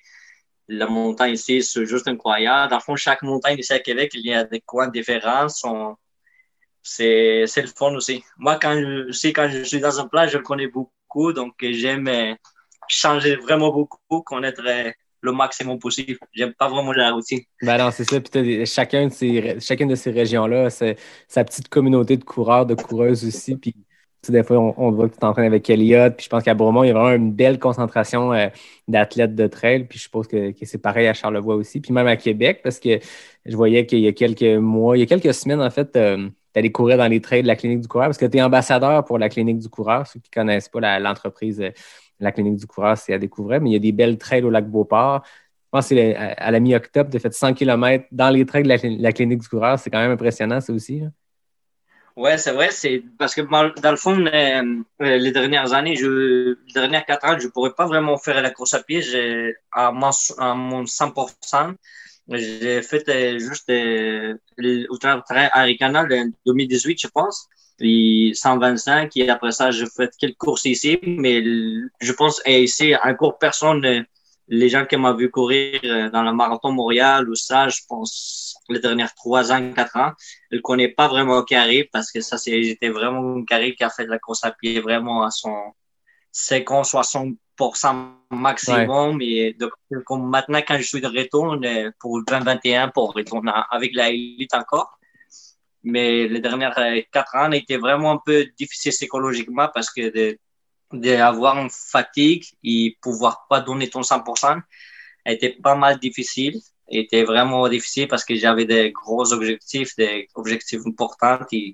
[0.69, 2.69] la montagne ici, c'est juste incroyable.
[2.69, 5.97] Dans le fond, chaque montagne ici à Québec, il y a des coins différents, sont,
[6.87, 8.23] c'est, le fun aussi.
[8.37, 12.07] Moi, quand je, quand je suis dans un plat, je le connais beaucoup, donc j'aime
[12.07, 12.33] euh,
[12.87, 16.17] changer vraiment beaucoup, connaître euh, le maximum possible.
[16.33, 17.41] J'aime pas vraiment la routine.
[17.61, 18.19] Ben non, c'est ça.
[18.21, 20.97] Puis chacun de ces, chacune de ces régions-là, c'est
[21.27, 23.55] sa petite communauté de coureurs, de coureuses aussi.
[23.57, 23.75] Puis
[24.29, 26.15] des fois, on, voit que tu t'entraînes avec Elliott.
[26.15, 28.47] Puis je pense qu'à Bromont, il y a vraiment une belle concentration euh,
[28.87, 29.85] d'athlètes de trail.
[29.85, 31.81] Puis je suppose que, c'est pareil à Charlevoix aussi.
[31.81, 32.99] Puis même à Québec, parce que
[33.45, 35.97] je voyais qu'il y a quelques mois, il y a quelques semaines, en fait,
[36.57, 39.03] allais courir dans les trails de la Clinique du coureur parce que tu es ambassadeur
[39.05, 40.05] pour la Clinique du coureur.
[40.07, 41.71] Ceux qui ne connaissent pas l'entreprise, euh,
[42.19, 43.61] la Clinique du coureur, c'est à découvrir.
[43.61, 45.23] Mais il y a des belles trails au lac Beauport.
[45.25, 48.69] Je pense que c'est à la mi-octobre, as fait 100 km dans les trails de
[48.69, 49.77] la, cli- la clinique du coureur.
[49.77, 51.03] C'est quand même impressionnant, ça aussi.
[52.15, 54.63] Ouais, c'est vrai, c'est parce que dans dans le fond, euh,
[55.03, 58.49] euh, les dernières années, je, les dernières quatre ans, je pourrais pas vraiment faire la
[58.49, 59.01] course à pied.
[59.71, 61.75] À mon, à mon 100%,
[62.29, 67.47] j'ai fait euh, juste euh, le ultra-trail Harry Canal en 2018, je pense.
[67.77, 73.37] Puis 125, et après ça, j'ai fait quelques courses ici, mais je pense, ici, encore
[73.37, 74.01] personne, euh,
[74.47, 78.57] les gens qui m'ont vu courir euh, dans le marathon Montréal ou ça, je pense,
[78.69, 80.11] les dernières trois ans, quatre ans,
[80.51, 84.09] ne connais pas vraiment Carré parce que ça, c'est, vraiment Carré qui a fait de
[84.09, 85.55] la course à pied vraiment à son
[86.31, 87.35] 50, 60%
[88.31, 89.21] maximum.
[89.21, 89.71] Et donc,
[90.05, 91.57] comme maintenant, quand je suis de retour
[91.99, 94.97] pour le 2021, pour retourner avec la élite encore.
[95.83, 100.37] Mais les dernières euh, quatre ans étaient vraiment un peu difficiles psychologiquement parce que de,
[100.91, 104.61] d'avoir une fatigue et pouvoir pas donner ton 100%
[105.25, 110.81] était pas mal difficile était vraiment difficile parce que j'avais des gros objectifs, des objectifs
[110.85, 111.73] importants et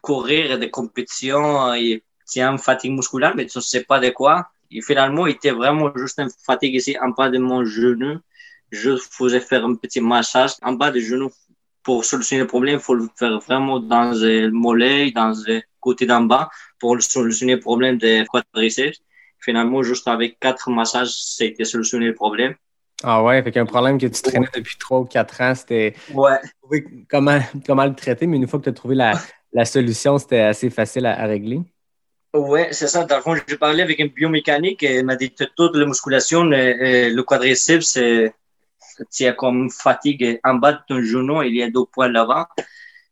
[0.00, 4.48] courir des compétitions et tiens, une fatigue musculaire, mais tu ne sais pas de quoi.
[4.70, 8.18] Et finalement, il était vraiment juste un fatigue ici en bas de mon genou.
[8.70, 11.30] Je faisais faire un petit massage en bas du genou.
[11.82, 16.04] Pour solutionner le problème, il faut le faire vraiment dans le mollet, dans le côté
[16.04, 18.98] d'en bas, pour solutionner le problème des quadriceps.
[19.40, 22.54] Finalement, juste avec quatre massages, c'était solutionné le problème.
[23.02, 26.38] Ah ouais, fait qu'un problème que tu traînais depuis trois ou quatre ans, c'était Ouais.
[27.08, 29.12] comment, comment le traiter, mais une fois que tu as trouvé la,
[29.52, 31.60] la solution, c'était assez facile à, à régler.
[32.34, 33.04] Ouais, c'est ça.
[33.04, 35.86] Dans le fond, j'ai parlé avec un biomécanique et il m'a dit que toute la
[35.86, 37.98] musculation, le, le quadriceps,
[39.10, 42.48] c'est as comme fatigue en bas de ton genou, il y a deux poils là-bas.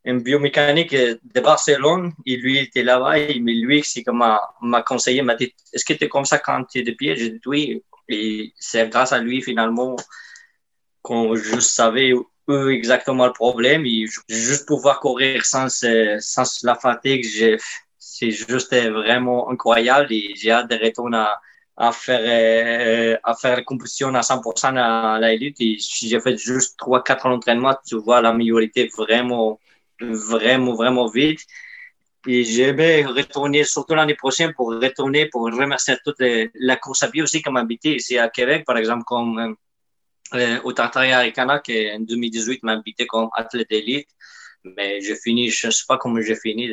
[0.07, 4.25] Un biomécanique de Barcelone, il lui était là-bas, mais lui, c'est comme
[4.63, 7.17] m'a conseillé, m'a dit, est-ce que tu es comme ça quand tu es de pied?
[7.17, 7.83] J'ai dit oui.
[8.09, 9.97] Et c'est grâce à lui, finalement,
[11.03, 12.29] qu'on je savais où
[12.69, 13.85] exactement le problème.
[13.87, 15.69] Et ju- juste pouvoir courir sans,
[16.21, 17.59] sans la fatigue, j'ai-
[18.19, 21.25] c'est juste vraiment incroyable et j'ai hâte de retourner
[21.77, 26.21] à, faire euh, à faire la compétition à 100% à la élite et si j'ai
[26.21, 29.61] fait juste 3 4 entraînements tu vois la majorité vraiment
[30.01, 31.41] vraiment vraiment vite.
[32.29, 36.23] Et j'aimerais retourner surtout l'année prochaine pour retourner pour remercier toute
[36.55, 39.55] la course à pied aussi comme habité ici à Québec par exemple comme euh,
[40.35, 44.09] euh, au Tartaria Aricana qui en 2018 m'a invité comme athlète d'élite.
[44.65, 46.69] Mais j'ai fini je sais pas comment j'ai fini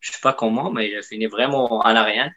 [0.00, 2.30] je sais pas comment mais j'ai fini vraiment en arrière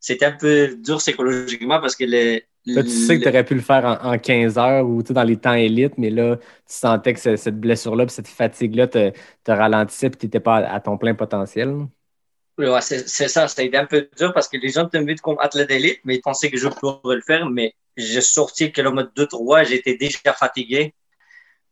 [0.00, 3.54] c'était un peu dur psychologiquement parce que les, Là, tu sais que tu aurais pu
[3.54, 7.12] le faire en, en 15 heures ou dans les temps élites, mais là, tu sentais
[7.14, 9.10] que ce- cette blessure-là, cette fatigue-là te,
[9.44, 11.86] te ralentissait et tu n'étais pas à, à ton plein potentiel.
[12.58, 16.00] Ouais, c'est ça, c'était un peu dur parce que les gens t'invitent comme athlète d'élite,
[16.04, 20.32] mais ils pensaient que je pourrais le faire, mais j'ai sorti kilomètre 2-3, j'étais déjà
[20.32, 20.94] fatigué.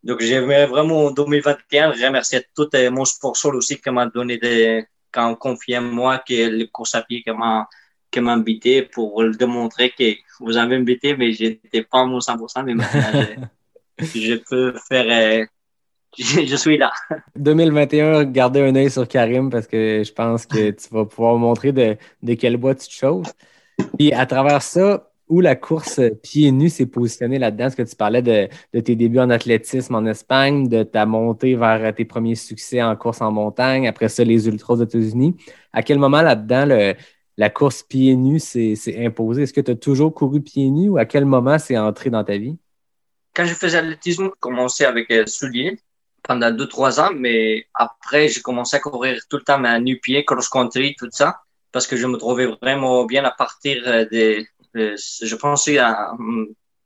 [0.04, 4.38] Donc, j'aimerais vraiment en 2021 remercier tout euh, mon sport sol aussi qui m'a donné
[4.38, 7.68] des, quand on confie en moi que le course à pied m'a,
[8.14, 12.74] invité pour le démontrer que vous avez invité, mais j'étais pas à mon 100%, mais
[12.74, 13.22] maintenant,
[13.98, 15.46] je, je peux faire, euh,
[16.18, 16.92] je, je suis là.
[17.36, 21.72] 2021, gardez un œil sur Karim parce que je pense que tu vas pouvoir montrer
[21.72, 23.32] de, de quel bois tu te choses.
[23.98, 27.96] Puis à travers ça, où la course pieds nus s'est positionnée là-dedans, est-ce que tu
[27.96, 28.48] parlais de,
[28.80, 33.20] tes débuts en athlétisme en Espagne, de ta montée vers tes premiers succès en course
[33.20, 35.36] en montagne, après ça, les ultras aux États-Unis?
[35.72, 36.94] À quel moment là-dedans,
[37.36, 39.42] la course pieds nus s'est imposée?
[39.42, 42.24] Est-ce que tu as toujours couru pieds nus ou à quel moment c'est entré dans
[42.24, 42.58] ta vie?
[43.34, 45.78] quand je faisais l'athlétisme, j'ai commencé avec euh, souliers
[46.22, 49.80] pendant deux, trois ans, mais après, j'ai commencé à courir tout le temps, mais à
[49.80, 51.40] nu-pied, cross-country, tout ça,
[51.72, 56.12] parce que je me trouvais vraiment bien à partir euh, des, euh, je pensais à,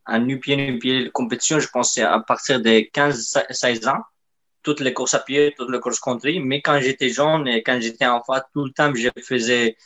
[0.04, 4.02] à nu-pied, nu-pied compétition, je pensais à partir des 15, 16 ans,
[4.62, 8.06] toutes les courses à pied, toutes les cross-country, mais quand j'étais jeune et quand j'étais
[8.06, 9.76] enfant, tout le temps, je faisais,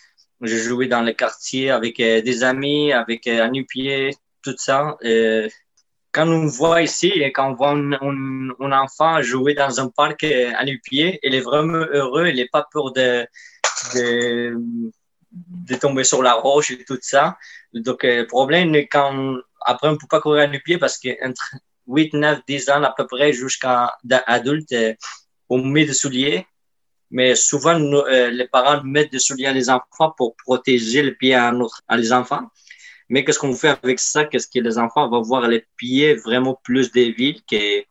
[0.40, 4.96] je jouais dans le quartier avec euh, des amis, avec euh, à nu-pied, tout ça.
[5.04, 5.48] Euh,
[6.12, 10.24] quand on voit ici et quand on voit un, un, enfant jouer dans un parc
[10.24, 13.26] euh, à nu-pied, il est vraiment heureux, il n'est pas peur de,
[13.94, 14.56] de,
[15.32, 17.38] de tomber sur la roche et tout ça.
[17.72, 20.98] Donc, euh, le problème, c'est quand après, on ne peut pas courir à nu-pied parce
[20.98, 24.94] qu'entre 8, 9, 10 ans à peu près jusqu'à adulte, euh,
[25.48, 26.46] on met des souliers.
[27.10, 31.34] Mais souvent, euh, les parents mettent des souliers à les enfants pour protéger le pied
[31.34, 32.48] à, notre, à les enfants.
[33.08, 34.24] Mais qu'est-ce qu'on fait avec ça?
[34.24, 37.82] Qu'est-ce que les enfants vont voir les pieds vraiment plus des villes que,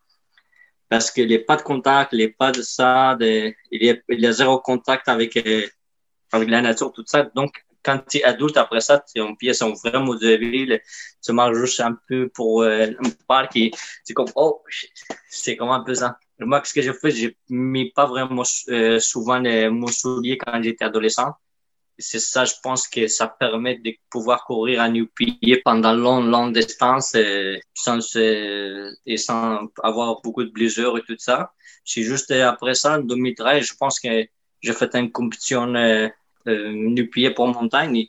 [0.88, 4.26] parce que les pas de contact, les pas de ça, il, y a, il y
[4.26, 5.66] a zéro contact avec, euh,
[6.32, 7.24] avec la nature, tout ça.
[7.34, 10.80] Donc, quand tu es adulte, après ça, tes pieds sont vraiment de ville.
[11.24, 13.70] Tu marches juste un peu pour euh, un parc et
[14.04, 14.62] c'est comme, oh,
[15.28, 15.94] c'est comme un peu.
[16.40, 20.62] Moi, ce que j'ai fait, j'ai mis pas vraiment euh, souvent les, mon soulier quand
[20.62, 21.34] j'étais adolescent
[22.00, 26.54] c'est ça, je pense que ça permet de pouvoir courir à nu-pied pendant longue, longue
[26.54, 31.52] distance euh, sans, euh, et sans avoir beaucoup de blessures et tout ça.
[31.84, 34.26] C'est juste après ça, en 2013, je pense que
[34.60, 35.74] j'ai fait une compétition
[36.46, 38.06] euh, euh, nu-pied pour montagne.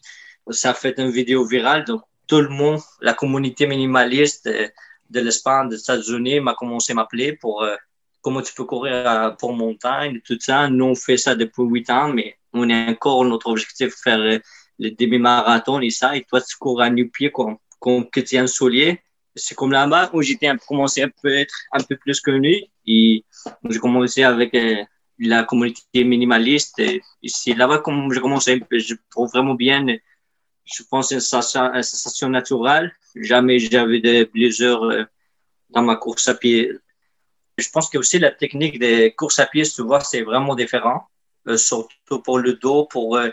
[0.50, 1.86] Ça a fait une vidéo virale.
[1.86, 4.70] Donc, tout le monde, la communauté minimaliste de,
[5.10, 7.76] de l'Espagne, des États-Unis m'a commencé à m'appeler pour euh,
[8.22, 10.70] comment tu peux courir pour montagne, tout ça.
[10.70, 14.40] Nous, on fait ça depuis huit ans, mais on est encore notre objectif faire
[14.82, 16.16] le demi-marathon et ça.
[16.16, 19.00] Et toi, tu cours à nu-pied comme, comme que tu es un soulier.
[19.36, 22.64] C'est comme là-bas où j'étais commencé à être un peu plus connu.
[22.86, 23.24] Et
[23.70, 24.84] j'ai commencé avec euh,
[25.22, 26.82] la communauté minimaliste.
[27.26, 28.62] C'est là-bas comme j'ai commencé.
[28.72, 29.86] Je trouve vraiment bien.
[30.66, 32.92] Je pense une sensation, une sensation naturelle.
[33.16, 35.04] Jamais j'avais de blessures euh,
[35.70, 36.72] dans ma course à pied.
[37.58, 41.08] Je pense que aussi la technique des courses à pied, vois, c'est vraiment différent.
[41.48, 43.30] Euh, surtout pour le dos, pour euh,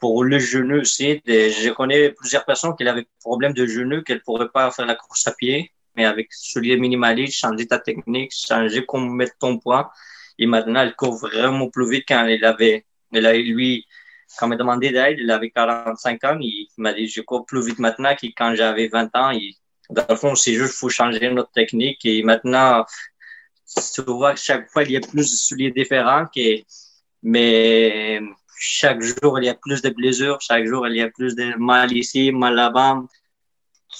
[0.00, 1.20] pour le genou aussi.
[1.26, 4.86] Des- je connais plusieurs personnes qui avaient problème de genou, qu'elles ne pourraient pas faire
[4.86, 5.72] la course à pied.
[5.96, 9.92] Mais avec souliers minimalistes, changer ta technique, changer comment mettre ton poids.
[10.40, 13.86] Et maintenant, elle court vraiment plus vite quand elle avait, elle a, lui,
[14.38, 17.66] quand il m'a demandé d'aide, il avait 45 ans, il m'a dit, je cours plus
[17.66, 19.32] vite maintenant que quand j'avais 20 ans.
[19.32, 19.54] Et
[19.90, 22.06] dans le fond, c'est juste, faut changer notre technique.
[22.06, 22.86] Et maintenant,
[23.94, 26.62] tu vois que chaque fois, il y a plus de souliers différents, que,
[27.22, 28.20] mais
[28.58, 31.54] chaque jour, il y a plus de blessures, chaque jour, il y a plus de
[31.58, 33.02] mal ici, mal là-bas.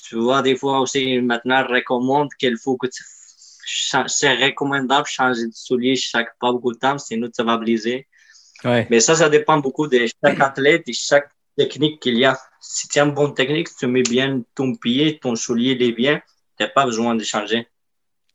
[0.05, 3.03] Tu vois, des fois aussi, maintenant, recommande qu'il faut que tu,
[3.65, 8.07] c'est recommandable de changer de souliers chaque pas beaucoup de temps, sinon vas blesser.
[8.65, 8.87] Ouais.
[8.91, 12.39] Mais ça, ça dépend beaucoup de chaque athlète et chaque technique qu'il y a.
[12.61, 15.93] Si tu as une bonne technique, tu mets bien ton pied, ton soulier il est
[15.93, 16.21] bien,
[16.59, 17.67] tu n'as pas besoin de changer.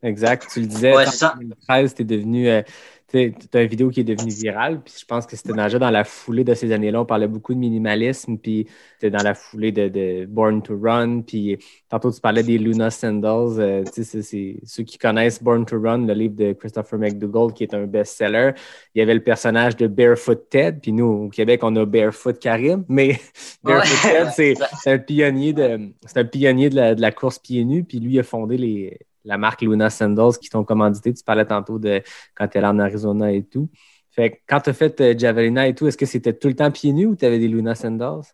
[0.02, 0.46] Exact.
[0.52, 1.34] Tu le disais, Ouais, en c'est ça.
[1.38, 2.48] 2013, tu es devenu.
[2.48, 2.62] euh,
[3.08, 5.90] tu as une vidéo qui est devenue virale, puis je pense que c'était déjà dans
[5.90, 7.00] la foulée de ces années-là.
[7.00, 11.20] On parlait beaucoup de minimalisme, puis c'était dans la foulée de, de Born to Run,
[11.22, 11.56] puis
[11.88, 13.60] tantôt tu parlais des Luna Sandals.
[13.60, 17.52] euh, tu sais, c'est- ceux qui connaissent Born to Run, le livre de Christopher McDougall,
[17.54, 18.50] qui est un best-seller.
[18.94, 22.38] Il y avait le personnage de Barefoot Ted, puis nous, au Québec, on a Barefoot
[22.40, 23.20] Karim, mais
[23.62, 27.84] Barefoot Ted, c'est un pionnier de, un pionnier de la, de la course pieds nus,
[27.84, 31.12] puis lui a fondé les, la marque Luna Sandals qui t'ont commandité.
[31.12, 32.02] Tu parlais tantôt de
[32.34, 33.68] quand tu es en Arizona et tout.
[34.10, 36.54] Fait que quand tu as fait euh, Javelina et tout, est-ce que c'était tout le
[36.54, 38.24] temps pieds nus ou tu avais des Luna Sandals?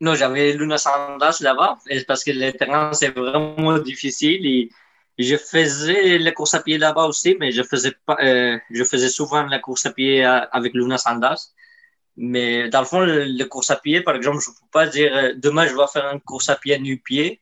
[0.00, 4.44] Non, j'avais Luna Sandals là-bas et parce que le terrain, c'est vraiment difficile.
[4.44, 4.70] Et
[5.16, 9.08] je faisais la course à pied là-bas aussi, mais je faisais pas, euh, je faisais
[9.08, 11.38] souvent la course à pied euh, avec Luna Sandals.
[12.16, 15.32] Mais dans le fond, le course à pied, par exemple, je ne peux pas dire
[15.36, 17.40] demain je vais faire une course à pied nu-pied.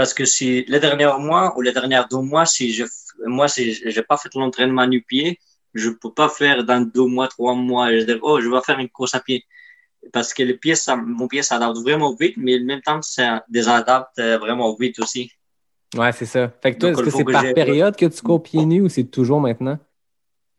[0.00, 2.84] Parce que si les derniers mois ou les derniers deux mois, si je,
[3.26, 5.38] moi, si j'ai pas fait l'entraînement nu-pied,
[5.74, 8.78] je peux pas faire dans deux mois, trois mois, je dis, oh, je vais faire
[8.78, 9.44] une course à pied
[10.10, 13.44] parce que le pied, ça, mon pied s'adapte vraiment vite, mais en même temps, ça
[13.50, 15.30] désadapte euh, vraiment vite aussi.
[15.94, 16.50] Ouais, c'est ça.
[16.62, 19.04] Fait que toi, est-ce que c'est par période que tu cours pieds nus ou c'est
[19.04, 19.78] toujours maintenant?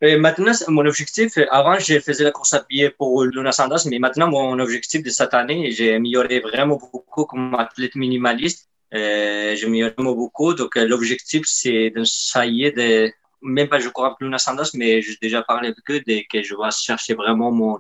[0.04, 3.52] Et maintenant, c'est- mon objectif, euh, avant, je faisais la course à pied pour Luna
[3.52, 8.68] Sandals, mais maintenant, mon objectif de cette année, j'ai amélioré vraiment beaucoup comme athlète minimaliste.
[8.94, 10.54] Euh, j'ai amélioré vraiment beaucoup.
[10.54, 15.16] Donc, euh, l'objectif, c'est d'essayer de, même pas je cours avec Luna Sandals, mais j'ai
[15.22, 17.80] déjà parlé avec eux de, que je vais chercher vraiment mon,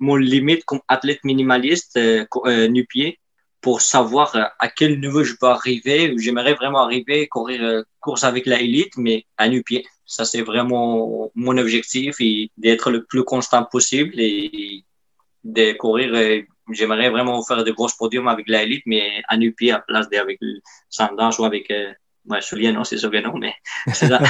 [0.00, 3.18] mon limite comme athlète minimaliste, euh, euh, nu-pied,
[3.60, 6.14] pour savoir à quel niveau je peux arriver.
[6.18, 9.86] J'aimerais vraiment arriver, courir course avec la élite, mais à nu-pied.
[10.06, 14.84] Ça, c'est vraiment mon objectif et d'être le plus constant possible et
[15.44, 16.42] de courir.
[16.72, 20.38] J'aimerais vraiment faire de gros podiums avec la élite, mais à nu-pied à place d'avec
[20.40, 21.92] le sandals ou avec euh,
[22.28, 23.52] ouais, non, c'est sûr que non, mais
[23.92, 24.20] c'est ça.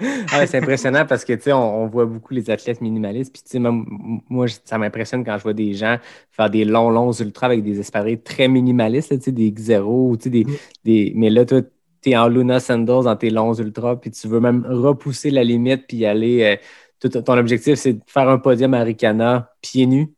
[0.46, 3.32] C'est impressionnant parce que, tu sais, on, on voit beaucoup les athlètes minimalistes.
[3.32, 3.84] Puis, tu sais, même
[4.28, 5.98] moi, ça m'impressionne quand je vois des gens
[6.30, 10.16] faire des longs, longs ultras avec des espadrilles très minimalistes, tu sais, des X0 ou,
[10.16, 10.46] tu sais, des,
[10.84, 11.12] des...
[11.16, 11.62] Mais là, toi,
[12.02, 15.42] tu es en Luna Sandals dans tes longs ultras, puis tu veux même repousser la
[15.44, 16.58] limite puis aller.
[17.04, 20.12] euh, ton objectif, c'est de faire un podium à Ricana pieds nus.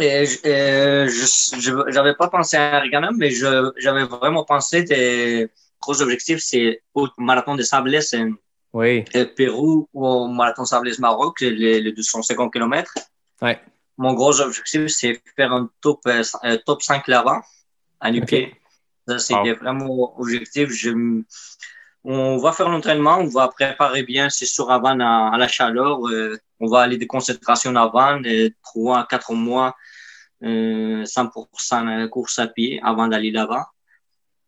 [0.00, 5.48] Et je euh, je- j'avais pas pensé à Arigana, mais je- j'avais vraiment pensé des
[5.80, 8.30] gros objectifs, c'est au marathon de Sables en
[8.72, 9.04] Oui.
[9.36, 12.92] Pérou ou au marathon Sables Maroc, les, les 250 km.
[13.40, 13.60] Ouais.
[13.96, 17.42] Mon gros objectif, c'est faire un top, euh, euh, top 5 là-bas,
[18.00, 18.52] à nu-pied.
[19.06, 20.70] Ça, c'était vraiment mon objectif.
[20.70, 20.90] Je,
[22.04, 26.06] on va faire l'entraînement, on va préparer bien, c'est sûr, avant à, la chaleur.
[26.08, 29.74] euh, on va aller des concentrations avant, de 3 à 4 mois,
[30.42, 33.66] euh, 100% de course à pied avant d'aller là-bas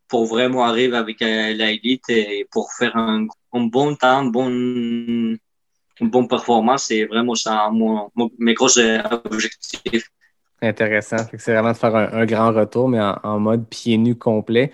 [0.08, 5.38] pour vraiment arriver avec euh, la élite et pour faire un, bon temps, bon, une
[6.00, 6.84] bonne performance.
[6.84, 10.10] C'est vraiment ça mon, mes gros euh, objectifs.
[10.62, 11.16] Intéressant.
[11.38, 14.70] C'est vraiment de faire un, grand retour, mais en, mode pieds nus complet.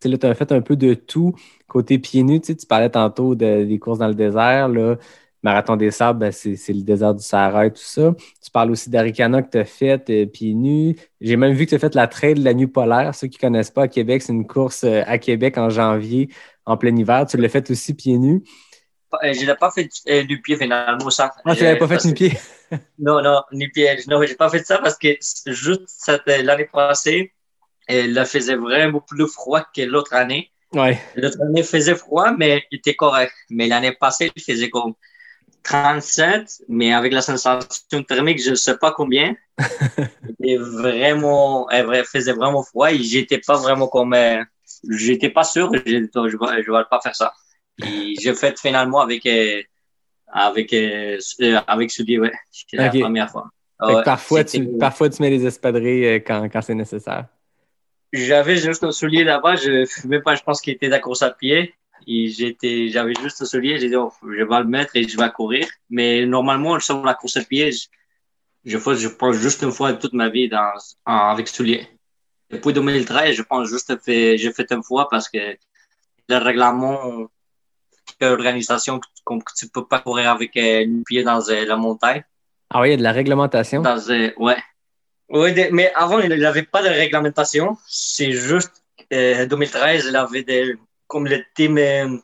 [0.00, 1.34] Tu as fait un peu de tout.
[1.68, 4.68] Côté pieds nus, tu sais, tu parlais tantôt de- des courses dans le désert.
[4.68, 4.96] Là.
[5.42, 8.12] Marathon des Sables, ben, c'est le désert du Sahara et tout ça.
[8.44, 10.96] Tu parles aussi d'Aricana que tu as fait euh, pieds nus.
[11.20, 13.14] J'ai même vu que tu as fait la trail de la nuit polaire.
[13.14, 16.30] Ceux qui ne connaissent pas à Québec, c'est une course euh, à Québec en janvier,
[16.64, 17.26] en plein hiver.
[17.26, 18.42] Tu l'as fait aussi pieds nus?
[19.22, 21.32] Euh, Je n'ai pas fait euh, du pied finalement, ça.
[21.44, 22.32] Ah, tu l'avais pas fait que- pied?
[22.98, 23.88] Non, non, ni pied.
[24.08, 25.08] Non, j'ai pas fait ça parce que
[25.46, 27.32] juste cette- l'année passée,
[27.86, 30.50] elle faisait vraiment plus froid que l'autre année.
[30.76, 31.00] Ouais.
[31.16, 33.32] L'autre année faisait froid, mais il était correct.
[33.50, 34.92] Mais l'année passée, il faisait comme
[35.62, 39.34] 37, mais avec la sensation thermique, je ne sais pas combien.
[40.40, 41.66] et vraiment,
[42.04, 44.42] faisait vraiment froid et j'étais pas vraiment comme, euh,
[44.90, 47.32] j'étais pas sûr, je je vais pas faire ça.
[47.78, 49.62] J'ai fait finalement avec, euh,
[50.28, 52.32] avec, euh, euh, avec Sudi, ouais.
[52.50, 53.48] C'était la première fois.
[53.80, 57.26] Ouais, parfois, tu, parfois, tu mets les espadrilles quand, quand c'est nécessaire.
[58.16, 59.72] J'avais juste un soulier là-bas, je
[60.08, 61.74] même pas, je pense qu'il était de la course à pied.
[62.06, 65.16] Et j'étais, j'avais juste un soulier, j'ai dit, oh, je vais le mettre et je
[65.16, 65.66] vais courir.
[65.90, 67.86] Mais normalement, sur la course à pied, je,
[68.64, 70.72] je, fais- je pense juste une fois toute ma vie dans,
[71.06, 71.88] en- avec soulier.
[72.50, 75.56] Depuis 2013, je pense juste fait, j'ai fait une fois parce que
[76.28, 77.28] le règlement,
[78.20, 82.24] l'organisation, comme tu peux pas courir avec euh, une pied dans euh, la montagne.
[82.70, 83.82] Ah oui, il y a de la réglementation?
[83.82, 84.56] Dans, euh, ouais.
[85.30, 87.76] De- mais avant, il n'avait pas de réglementation.
[87.86, 88.72] C'est juste,
[89.12, 92.16] euh, 2013, il avait des, comme le team, euh,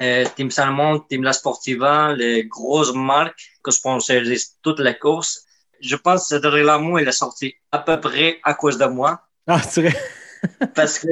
[0.00, 5.44] euh, Team Salmon, Team La Sportiva, les grosses marques que sponsorisent toutes les courses.
[5.80, 9.20] Je pense que ce règlement, il est sorti à peu près à cause de moi.
[9.46, 9.94] Ah, tu vrai?
[10.74, 11.08] Parce que,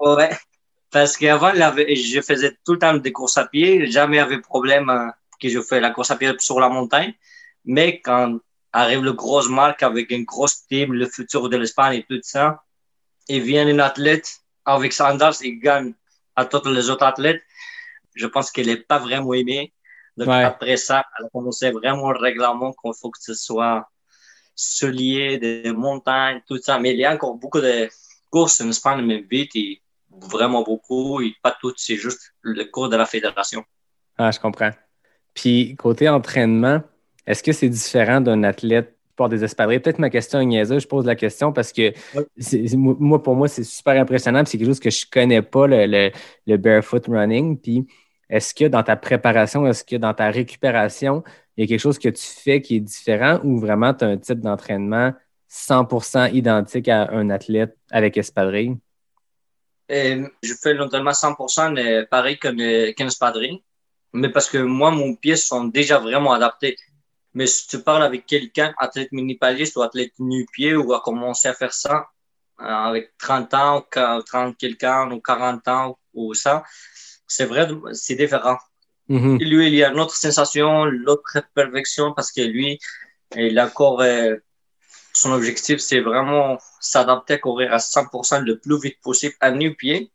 [0.00, 0.30] ouais.
[0.90, 3.86] Parce qu'avant, il avait- je faisais tout le temps des courses à pied.
[3.90, 5.08] Jamais avait problème euh,
[5.40, 7.12] que je fais la course à pied sur la montagne.
[7.64, 8.38] Mais quand
[8.72, 12.62] arrive le grosse marque avec une grosse team, le futur de l'Espagne et tout ça,
[13.28, 15.94] et vient un athlète avec Sanders et gagne
[16.34, 17.42] à tous les autres athlètes,
[18.14, 19.72] je pense qu'elle n'est pas vraiment aimée.
[20.16, 20.44] Donc Ouais.
[20.44, 23.88] après ça, elle a commencé vraiment le règlement qu'il faut que ce soit
[24.54, 26.78] souliers, des montagnes, tout ça.
[26.78, 27.88] Mais il y a encore beaucoup de
[28.30, 32.88] courses en Espagne, mais vite, et vraiment beaucoup, et pas toutes, c'est juste le cours
[32.88, 33.64] de la fédération.
[34.16, 34.70] Ah, je comprends.
[35.34, 36.82] Puis, côté entraînement,
[37.26, 39.80] est-ce que c'est différent d'un athlète porte des espadrilles?
[39.80, 41.92] Peut-être ma question est niaiseuse, je pose la question parce que
[42.76, 44.44] moi, pour moi, c'est super impressionnant.
[44.44, 46.10] C'est quelque chose que je connais pas, le, le-
[46.46, 47.58] le barefoot running.
[47.58, 47.86] Puis,
[48.28, 51.22] est-ce que dans ta préparation, est-ce que dans ta récupération,
[51.56, 54.08] il y a quelque chose que tu fais qui est différent ou vraiment tu as
[54.08, 55.12] un type d'entraînement
[55.48, 58.76] 100% identique à un athlète avec espadrille?
[59.88, 62.56] Et je fais l'entraînement 100% mais pareil qu'un
[62.92, 63.62] qu'un espadrille.
[64.12, 66.76] Mais parce que moi, mon pied sont déjà vraiment adaptés.
[67.36, 71.52] Mais si tu parles avec quelqu'un, athlète minipaliste ou athlète nu-pied, ou a commencé à
[71.52, 72.08] faire ça
[72.60, 76.64] euh, avec 30 ans, ou qua- 30 quelqu'un, ou 40 ans, ou ça,
[77.26, 78.56] c'est vrai, c'est différent.
[79.08, 79.36] Mhm.
[79.38, 82.78] Lui, il y a une autre sensation, l'autre perfection, parce que lui,
[83.36, 84.36] il a encore, euh,
[85.12, 90.10] son objectif, c'est vraiment s'adapter à courir à 100% le plus vite possible à nu-pied.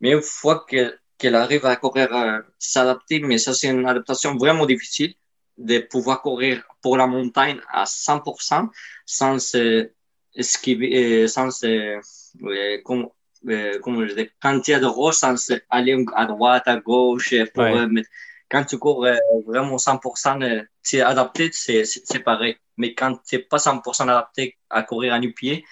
[0.00, 4.34] Mais une fois que- qu'elle arrive à courir, euh, s'adapter, mais ça, c'est une adaptation
[4.36, 5.14] vraiment difficile
[5.58, 8.68] de pouvoir courir pour la montagne à 100%
[9.06, 9.90] sans se
[10.34, 12.00] esquiver, euh, sans se,
[12.42, 13.08] ouais, comme,
[13.48, 15.36] euh, comment je dis, quand il y a de roches, sans
[15.70, 17.78] aller à droite, à gauche, euh, pour, Ouais.
[17.78, 18.02] euh,
[18.50, 21.84] quand tu cours euh, vraiment 100%, euh, c'est adapté, c'est,
[22.24, 22.56] pareil.
[22.76, 25.64] Mais quand tu n'es pas 100% adapté à courir à nu-pied,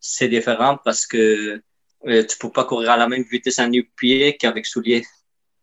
[0.00, 1.62] c'est différent parce que
[2.06, 5.04] euh, tu peux pas courir à la même vitesse à nu-pied qu'avec souliers.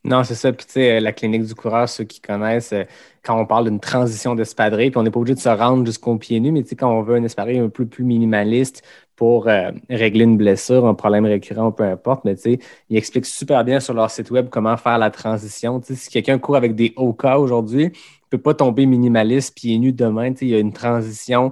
[0.04, 0.54] Non, c'est ça.
[0.54, 2.86] Puis, tu sais, euh, la clinique du coureur, ceux qui connaissent, euh,
[3.24, 6.16] quand on parle d'une transition d'espadrille, puis on n'est pas obligé de se rendre jusqu'au
[6.18, 8.84] pied nu, mais tu sais, quand on veut un espadrille un peu plus minimaliste
[9.18, 13.26] pour euh, régler une blessure, un problème récurrent, peu importe, mais tu sais, ils expliquent
[13.26, 15.80] super bien sur leur site web comment faire la transition.
[15.82, 18.86] Tu sais, si quelqu'un court avec des hauts cas aujourd'hui, il ne peut pas tomber
[18.86, 20.34] minimaliste pieds nus demain.
[20.41, 21.52] Il y a une transition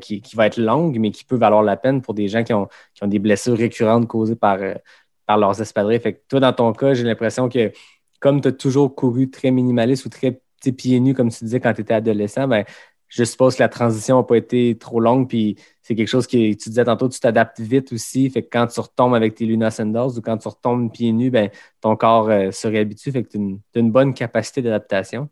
[0.00, 2.68] qui, va être longue, mais qui peut valoir la peine pour des gens qui ont,
[3.02, 4.58] des blessures récurrentes causées par,
[5.26, 6.00] par leurs espadrilles.
[6.00, 7.72] Fait que toi, dans ton cas, j'ai l'impression que
[8.20, 10.40] comme tu as toujours couru très minimaliste ou très
[10.72, 12.64] pieds nus, comme tu disais quand tu étais adolescent, ben,
[13.08, 15.28] je suppose que la transition n'a pas été trop longue.
[15.28, 18.28] Puis c'est quelque chose que tu disais tantôt, tu t'adaptes vite aussi.
[18.30, 21.30] Fait que quand tu retombes avec tes Luna Sandals ou quand tu retombes pieds nus,
[21.30, 21.50] ben,
[21.80, 23.12] ton corps euh, se réhabitue.
[23.12, 25.28] Fait que tu as une, bonne capacité d'adaptation.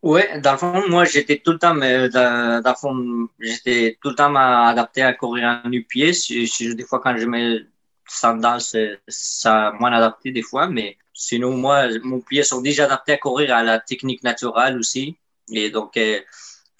[0.00, 3.98] Oui, dans le fond, moi, j'étais tout le temps, mais dans, dans le fond, j'étais
[4.00, 6.12] tout le temps adapté à courir en nu-pied.
[6.12, 7.62] Des fois, quand je mets
[8.10, 8.60] sandales,
[9.08, 13.18] ça a moins adapté des fois, mais sinon, moi, mon pied sont déjà adaptés à
[13.18, 15.16] courir à la technique naturelle aussi.
[15.52, 16.20] Et donc, euh,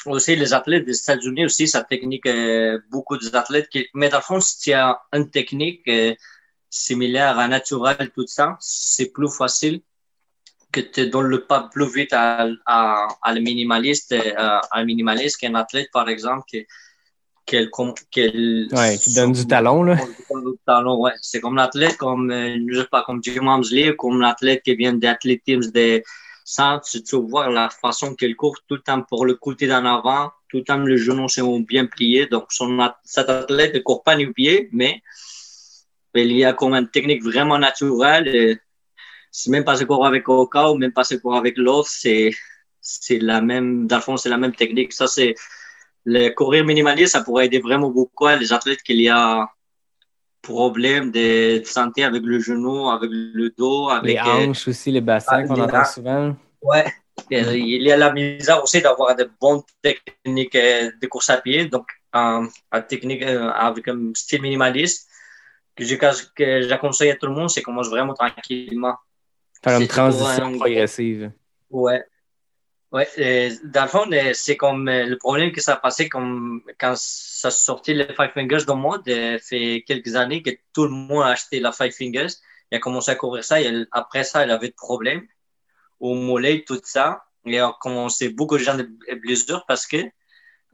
[0.07, 4.19] aussi, les athlètes des États-Unis aussi, sa technique, euh, beaucoup des athlètes qui, mais dans
[4.19, 6.15] le fond, si tu as une technique euh,
[6.71, 9.81] similaire à naturelle, tout ça, c'est plus facile
[10.71, 15.39] que tu donnes le pas plus vite à, à, à le minimaliste, à un minimaliste
[15.39, 16.67] qu'un athlète, par exemple, qui,
[17.49, 17.71] qu'elle,
[18.11, 19.97] qu'elle, Ouais, qui donne du talon, là.
[20.31, 21.13] Du ouais.
[21.23, 24.93] C'est comme l'athlète, comme, euh, je sais pas, comme Jim Hamsley, comme l'athlète qui vient
[24.93, 26.05] d'athlétisme des
[26.45, 29.85] centres, tu, tu vois la façon qu'elle court tout le temps pour le côté d'en
[29.85, 32.27] avant, tout le temps le genou sont bien pliés.
[32.27, 35.03] Donc, son, cet athlète ne court pas nu pied, mais
[36.15, 38.29] il y a comme une technique vraiment naturelle.
[38.29, 38.59] et
[39.31, 42.31] C'est même pas se courir avec Oka ou même pas se courir avec l'autre, c'est,
[42.81, 44.93] c'est la même, dans le fond, c'est la même technique.
[44.93, 45.35] Ça, c'est,
[46.15, 49.47] le courir minimaliste, ça pourrait aider vraiment beaucoup à les athlètes qu'il y a
[50.41, 55.01] problème de santé avec le genou, avec le dos, avec Les euh, hanches aussi, les
[55.01, 56.35] bassins qu'on entend souvent.
[56.63, 56.87] ouais,
[57.31, 61.67] Il y a la misère aussi d'avoir de bonnes techniques euh, de course à pied,
[61.67, 65.09] donc un, un technique euh, avec un style minimaliste
[65.77, 68.97] que je, que je conseille à tout le monde, c'est qu'on commence vraiment tranquillement.
[69.63, 71.33] Faire une transition un- progressive.
[71.71, 72.03] Ouais.
[72.91, 76.63] Ouais, euh, dans le fond, euh, c'est comme euh, le problème que ça passé comme
[76.81, 80.85] quand ça sortit le Five Fingers dans le monde, euh, fait quelques années que tout
[80.85, 82.29] le monde a acheté la Five Fingers.
[82.73, 85.27] Il a commencé à courir ça et après ça, il avait de problèmes
[86.01, 87.25] au mollet, tout ça.
[87.45, 88.89] Et a commencé beaucoup de gens de
[89.23, 89.99] blessures parce que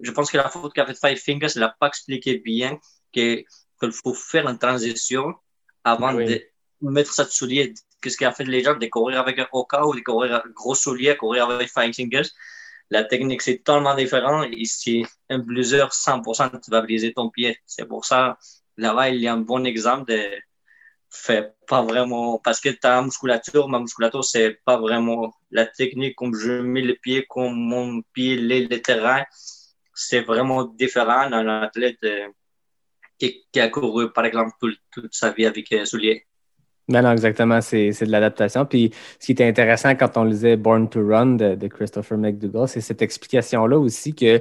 [0.00, 2.78] je pense que la faute qu'a fait Five Fingers, elle n'a pas expliqué bien
[3.12, 3.42] que
[3.80, 5.34] qu'il faut faire une transition
[5.82, 6.26] avant Oui.
[6.26, 6.42] de
[6.80, 7.74] mettre ça de soulier.
[8.04, 10.50] Qu'est-ce qui a fait les gens de courir avec un Oka ou de courir un
[10.50, 12.30] gros soulier, courir avec Five Fingers?
[12.90, 14.44] La technique, c'est totalement différent.
[14.64, 17.58] Si un bluser 100%, tu vas briser ton pied.
[17.66, 18.38] C'est pour ça,
[18.76, 20.20] là-bas, il y a un bon exemple de
[21.10, 26.34] fait pas vraiment, parce que ta musculature, ma musculature, c'est pas vraiment la technique comme
[26.36, 29.24] je mets le pied, comme mon pied lit le terrain.
[29.94, 32.28] C'est vraiment différent d'un athlète euh,
[33.18, 36.26] qui, a couru, par exemple, tout- toute sa vie avec euh, souliers.
[36.88, 38.66] Ben non, exactement, c'est de l'adaptation.
[38.66, 42.82] Puis ce qui était intéressant quand on lisait Born to Run de, Christopher McDougall, c'est
[42.82, 44.36] cette explication-là aussi que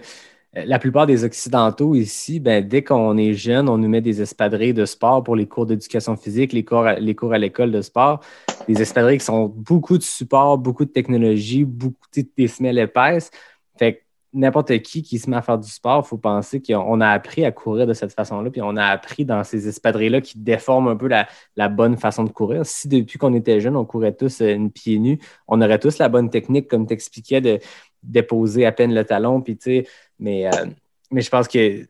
[0.56, 4.22] euh, la plupart des Occidentaux ici, ben, dès qu'on est jeune, on nous met des
[4.22, 7.72] espadrilles de sport pour les cours d'éducation physique, les cours à, les cours à l'école
[7.72, 8.20] de sport.
[8.68, 13.32] Des espadrilles qui sont beaucoup de support, beaucoup de technologie, beaucoup de, semelles épaisses.
[13.80, 14.04] Fait
[14.34, 17.46] n'importe qui qui se met à faire du sport, il faut penser qu'on a appris
[17.46, 20.96] à courir de cette façon-là, puis on a appris dans ces espadrilles-là qui déforment un
[20.96, 22.66] peu la, bonne façon de courir.
[22.66, 25.98] Si depuis qu'on était jeune, on courait tous euh, une pieds nus, on aurait tous
[26.00, 27.60] la bonne technique, comme tu expliquais, de
[28.02, 29.42] déposer à peine le talon.
[29.42, 29.88] Puis, tu sais,
[30.20, 30.66] mais, euh,
[31.12, 31.86] je pense que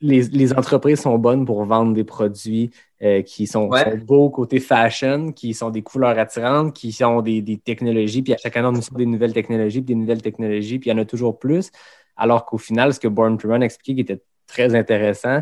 [0.00, 2.70] les entreprises sont bonnes pour vendre des produits
[3.04, 3.84] euh, qui sont, Ouais.
[3.84, 8.22] sont beaux côté fashion, qui sont des couleurs attirantes, qui sont des, des technologies.
[8.22, 10.90] Puis à chaque année, on nous sort des nouvelles technologies, puis des nouvelles technologies, puis
[10.90, 11.70] il y en a toujours plus.
[12.16, 15.40] Alors qu'au final, ce que Born to Run expliquait qui était très intéressant,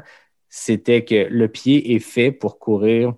[0.49, 3.15] c'était que le pied est fait pour courir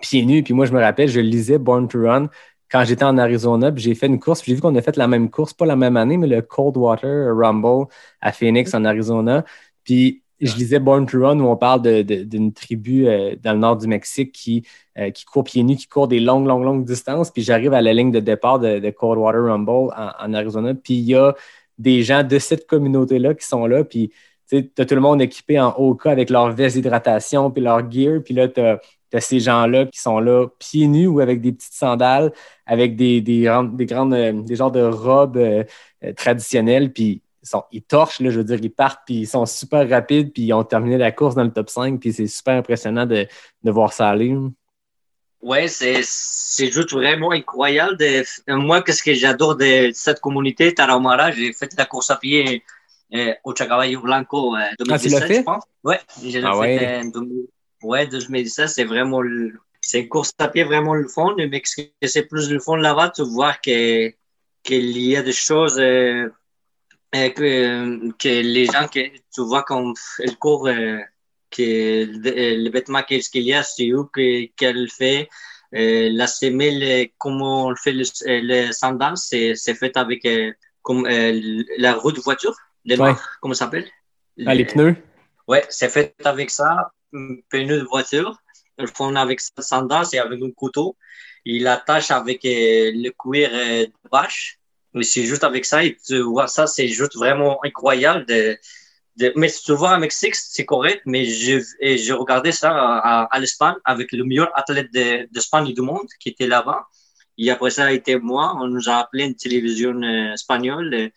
[0.00, 0.42] pieds nus.
[0.42, 2.28] Puis moi, je me rappelle, je lisais Born to Run
[2.70, 4.96] quand j'étais en Arizona, puis j'ai fait une course, puis j'ai vu qu'on a fait
[4.96, 7.86] la même course, pas la même année, mais le Coldwater Rumble
[8.20, 9.44] à Phoenix, en Arizona.
[9.84, 13.76] Puis je lisais Born to Run où on parle d'une tribu euh, dans le nord
[13.76, 14.64] du Mexique qui,
[14.98, 17.30] euh, qui court pieds nus, qui court des longues, longues, longues distances.
[17.30, 20.74] Puis j'arrive à la ligne de départ de, Coldwater Rumble en, Arizona.
[20.74, 21.34] Puis il y a
[21.78, 23.84] des gens de cette communauté-là qui sont là.
[23.84, 24.12] Puis
[24.50, 28.20] tu as tout le monde équipé en OK avec leur veste d'hydratation, puis leur gear.
[28.24, 28.80] Puis là, tu as,
[29.20, 32.32] ces gens-là qui sont là pieds nus ou avec des petites sandales,
[32.66, 35.38] avec des, des, grandes- des grandes, euh, des genres de robes
[36.16, 36.92] traditionnelles.
[36.92, 39.88] Puis ils, sont, ils torchent, là, je veux dire, ils partent, puis ils sont super
[39.88, 41.98] rapides, puis ils ont terminé la course dans le top 5.
[42.00, 43.26] Puis c'est super impressionnant de,
[43.62, 44.36] de voir ça aller.
[45.40, 47.96] Ouais, c'est, juste vraiment incroyable.
[47.96, 52.62] De, moi, qu'est-ce que j'adore de cette communauté Tarahumara, j'ai fait la course à pied
[53.12, 55.34] euh, au Chacaballo Blanco euh, Ah, tu l'as 2017, fait?
[55.34, 55.64] je pense.
[55.82, 57.00] Ouais, je l'ai Ah fait ouais.
[57.00, 57.46] en 2000
[57.82, 58.68] ouais, 2017.
[58.68, 61.50] C'est vraiment, le- c'est une course à pied vraiment le fond, mais
[62.04, 64.12] c'est plus le fond là-bas, tu vois que,
[64.62, 66.30] qu'il y a des choses euh, euh,
[67.12, 69.00] que, que les gens, que
[69.34, 70.98] tu vois comme elle court, euh,
[71.50, 75.28] que le, le vêtement qu'est-ce qu'il y a, c'est où que- qu'elle fait.
[75.74, 80.24] Euh, la semelle, euh, comment on fait le, euh, le sandal, c'est, c'est fait avec
[80.26, 80.52] euh,
[80.82, 82.54] comme, euh, la roue de voiture,
[82.84, 83.14] les Ouais.
[83.40, 83.88] comment ça s'appelle?
[84.46, 84.96] Ah, les pneus?
[85.46, 88.36] Ouais, c'est fait avec ça, un pneu de voiture.
[88.78, 90.96] Ils font avec ça sandal, c'est avec un couteau.
[91.44, 94.58] Ils l'attachent avec euh, le cuir euh, de vache.
[94.94, 98.26] Mais c'est juste avec ça, et tu vois ça, c'est juste vraiment incroyable.
[98.26, 98.58] De,
[99.16, 103.24] de, mais tu vois, à Mexique, c'est correct, mais je, et je regardais ça à,
[103.24, 106.86] à l'Espagne avec le meilleur athlète de- d'Espagne et du monde qui était là-bas.
[107.38, 110.92] Et après ça a été moi, on nous a appelé une télévision euh, espagnole.
[110.92, 111.08] Euh,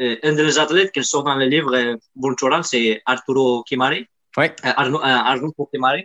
[0.00, 4.02] euh, un des athlètes qui sort dans le livre euh, Bonchoran, c'est Arturo Quimare.
[4.36, 4.54] Ouais.
[4.66, 6.02] Euh, Arno, euh, Arnulfo Quimare.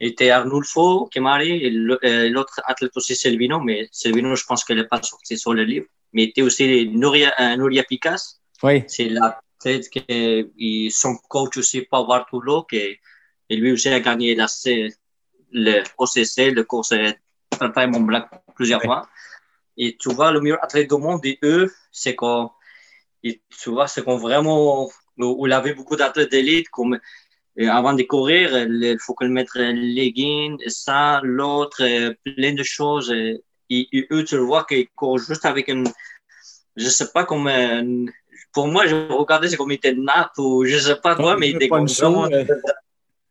[0.00, 5.02] Était Arnulfo Quimare et l'autre athlète aussi Selvino, mais Selvino, je pense qu'elle n'est pas
[5.02, 5.86] sortie sur le livre.
[6.12, 8.38] Mais était aussi Nouria, euh, Nouria Picas.
[8.62, 8.84] Oui.
[8.86, 12.98] C'est l'athlète que et son coach aussi, Paul Bartolo, qui
[13.50, 14.46] et lui aussi a gagné la,
[15.52, 16.94] le OCC, le course
[17.50, 19.08] Train Mont Blanc plusieurs fois.
[19.76, 22.50] Et tu vois, le meilleur athlète du monde, et eux, c'est qu'on,
[23.22, 26.98] tu vois, c'est qu'on vraiment, où il avait beaucoup d'athlètes d'élite, comme,
[27.58, 33.12] avant de courir, il faut qu'on mette un legging, ça, l'autre, euh, plein de choses.
[33.70, 35.88] Et, et eux, tu le vois qu'ils courent juste avec une,
[36.76, 37.82] je sais pas comment,
[38.52, 41.56] pour moi, je regardais, c'est comme était nappe ou je sais pas quoi, mais il
[41.56, 42.44] était comme euh.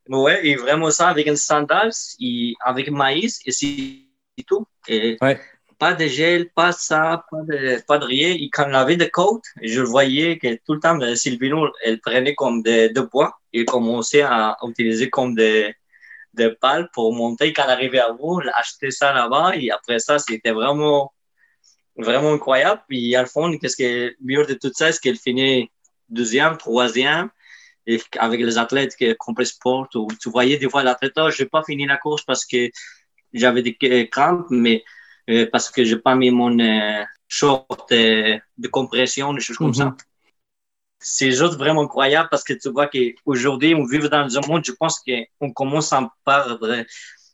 [0.10, 4.66] ouais, et vraiment ça avec une sandale, et avec maïs, et c'est tout.
[4.88, 5.40] Et, Ouais.
[5.80, 8.30] pas de gel, pas ça, pas de, pas de rien.
[8.30, 12.00] Et quand on avait des côtes, je voyais que tout le temps, euh, Sylvino, elle
[12.00, 15.74] prenait comme des de bois et commençait à utiliser comme des,
[16.38, 17.54] des pales pour monter.
[17.54, 21.14] Quand elle arrivait à vous, acheter ça là-bas et après ça, c'était vraiment,
[21.98, 22.82] vraiment incroyable.
[22.88, 25.70] Puis à le fond, qu'est-ce que mieux de tout ça, c'est qu'elle finit
[26.10, 27.30] deuxième, troisième.
[27.86, 31.44] Et avec les athlètes qui complètent sport, où tu voyais des fois l'athlète, oh, je
[31.44, 32.70] n'ai pas fini la course parce que
[33.34, 34.84] j'avais des crampes, mais
[35.30, 39.74] euh, parce que j'ai pas mis mon euh, short euh, de compression, des choses comme
[39.74, 39.96] ça.
[41.00, 44.72] C'est juste vraiment incroyable parce que tu vois qu'aujourd'hui, on vit dans un monde, je
[44.72, 45.02] pense
[45.40, 46.84] qu'on commence à en perdre.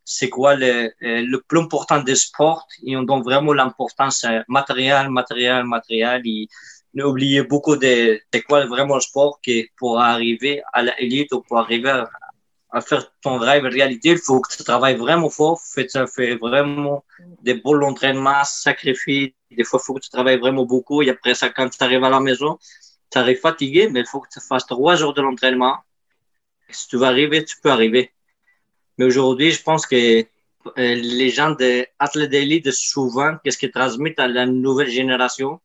[0.05, 5.63] C'est quoi le, le plus important des sports et on donne vraiment l'importance matérielle, matérielle,
[5.63, 6.21] matérielle.
[6.25, 6.47] Et
[6.93, 11.59] n'oubliez beaucoup de, de quoi vraiment le sport qui pour arriver à l'élite ou pour
[11.59, 11.89] arriver
[12.69, 17.05] à, faire ton rêve réalité, il faut que tu travailles vraiment fort, fais, fais vraiment
[17.43, 19.35] des beaux entraînements, sacrifies.
[19.51, 21.03] Des fois, il faut que tu travailles vraiment beaucoup.
[21.03, 22.57] Et après ça, quand tu arrives à la maison,
[23.11, 25.77] tu arrives fatigué, mais il faut que tu fasses trois jours de l'entraînement.
[26.69, 28.11] Si tu veux arriver, tu peux arriver.
[28.97, 30.25] Mais aujourd'hui, je pense que euh,
[30.95, 35.59] les gens de athlètes d'élite, souvent, qu'est-ce qu'ils transmettent à la nouvelle génération,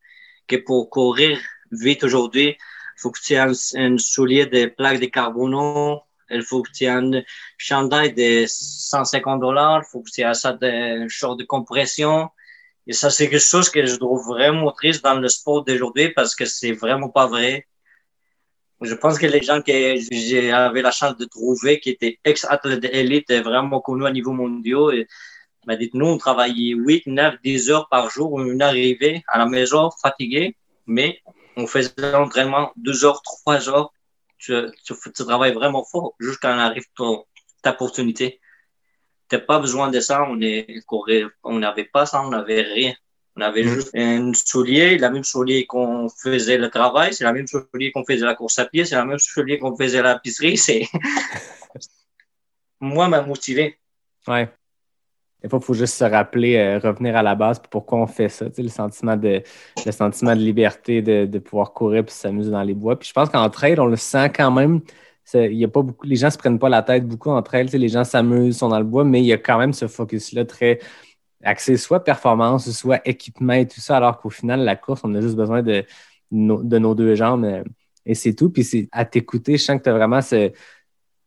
[0.46, 1.38] que pour courir
[1.70, 6.42] vite aujourd'hui, il faut que tu aies un, un soulier de plaques de carbone, il
[6.42, 7.22] faut que tu aies un
[7.56, 12.30] chandail de 150 dollars, il faut que tu aies de short de compression.
[12.88, 16.34] Et ça, c'est quelque chose que je trouve vraiment triste dans le sport d'aujourd'hui parce
[16.34, 17.66] que c'est vraiment pas vrai.
[18.80, 23.32] Je pense que les gens que j'avais la chance de trouver qui étaient ex-athlètes d'élite
[23.32, 25.06] vraiment connus à niveau mondial,
[25.66, 28.32] m'a dit, nous, on travaillait 8, 9, 10 heures par jour.
[28.32, 31.20] On arrivait à la maison fatigué, mais
[31.56, 33.92] on faisait l'entraînement 2 heures, 3 heures
[34.38, 34.54] tu,
[35.14, 37.24] travailles vraiment fort jusqu'à arrive ton,
[37.62, 38.40] ta opportunité.
[39.28, 40.82] T'as pas besoin de ça, on est
[41.42, 42.94] on n'avait pas ça, on n'avait rien.
[43.36, 43.68] On avait Mm.
[43.68, 48.04] juste un soulier, la même soulier qu'on faisait le travail, c'est la même soulier qu'on
[48.04, 50.88] faisait la course à pied, c'est la même soulier qu'on faisait la pisserie, c'est,
[52.80, 53.78] moi, m'a motivé.
[54.26, 54.48] Ouais.
[55.42, 58.28] Des fois, il faut juste se rappeler, euh, revenir à la base, pourquoi on fait
[58.28, 58.46] ça.
[58.56, 59.40] Le sentiment de,
[59.86, 62.98] le sentiment de liberté, de, de pouvoir courir puis s'amuser dans les bois.
[62.98, 64.80] Puis je pense qu'en trail, on le sent quand même.
[65.34, 67.66] Les gens ne se prennent pas la tête beaucoup en trail.
[67.66, 69.72] tu sais, Les gens s'amusent, sont dans le bois, mais il y a quand même
[69.72, 70.78] ce focus-là très
[71.42, 75.20] axé soit performance, soit équipement et tout ça, alors qu'au final, la course, on a
[75.20, 75.84] juste besoin de,
[76.30, 77.62] nos, de nos deux jambes euh,
[78.06, 78.50] et c'est tout.
[78.50, 80.50] Puis c'est à t'écouter, je sens que tu as vraiment ce,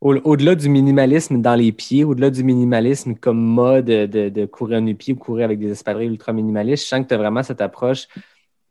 [0.02, 4.46] au- au-delà du minimalisme dans les pieds, au-delà du minimalisme comme mode de, de, de
[4.46, 7.44] courir nu-pied ou courir avec des espadrilles ultra minimalistes, je sens que tu as vraiment
[7.44, 8.08] cette approche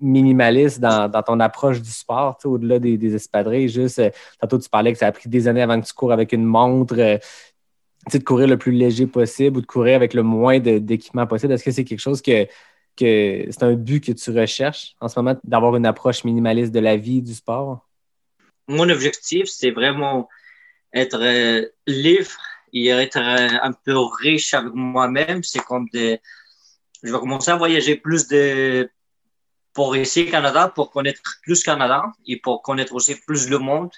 [0.01, 3.69] minimaliste dans, dans ton approche du sport, au-delà des, des espadrilles.
[3.69, 6.13] Juste, euh, tantôt, tu parlais que ça a pris des années avant que tu cours
[6.13, 7.19] avec une montre, euh,
[8.13, 11.53] de courir le plus léger possible ou de courir avec le moins de- d'équipement possible.
[11.53, 12.47] Est-ce que c'est quelque chose que,
[12.97, 16.81] que c'est un but que tu recherches en ce moment, d'avoir une approche minimaliste de
[16.81, 17.87] la vie, du sport?
[18.69, 20.29] Mon objectif, c'est vraiment
[20.95, 22.31] être euh, libre
[22.73, 25.43] et être euh, un peu riche avec moi-même.
[25.43, 26.21] C'est comme des,
[27.03, 28.89] je vais commencer à voyager plus de,
[29.73, 33.91] pour ici, Canada, pour connaître plus Canada et pour connaître aussi plus le monde.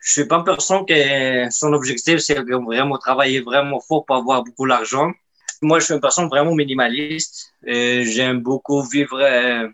[0.00, 4.42] Je suis pas une personne que son objectif, c'est vraiment travailler vraiment fort pour avoir
[4.42, 5.12] beaucoup d'argent.
[5.60, 7.52] Moi, je suis une personne vraiment minimaliste.
[7.68, 9.68] Euh, J'aime beaucoup vivre euh,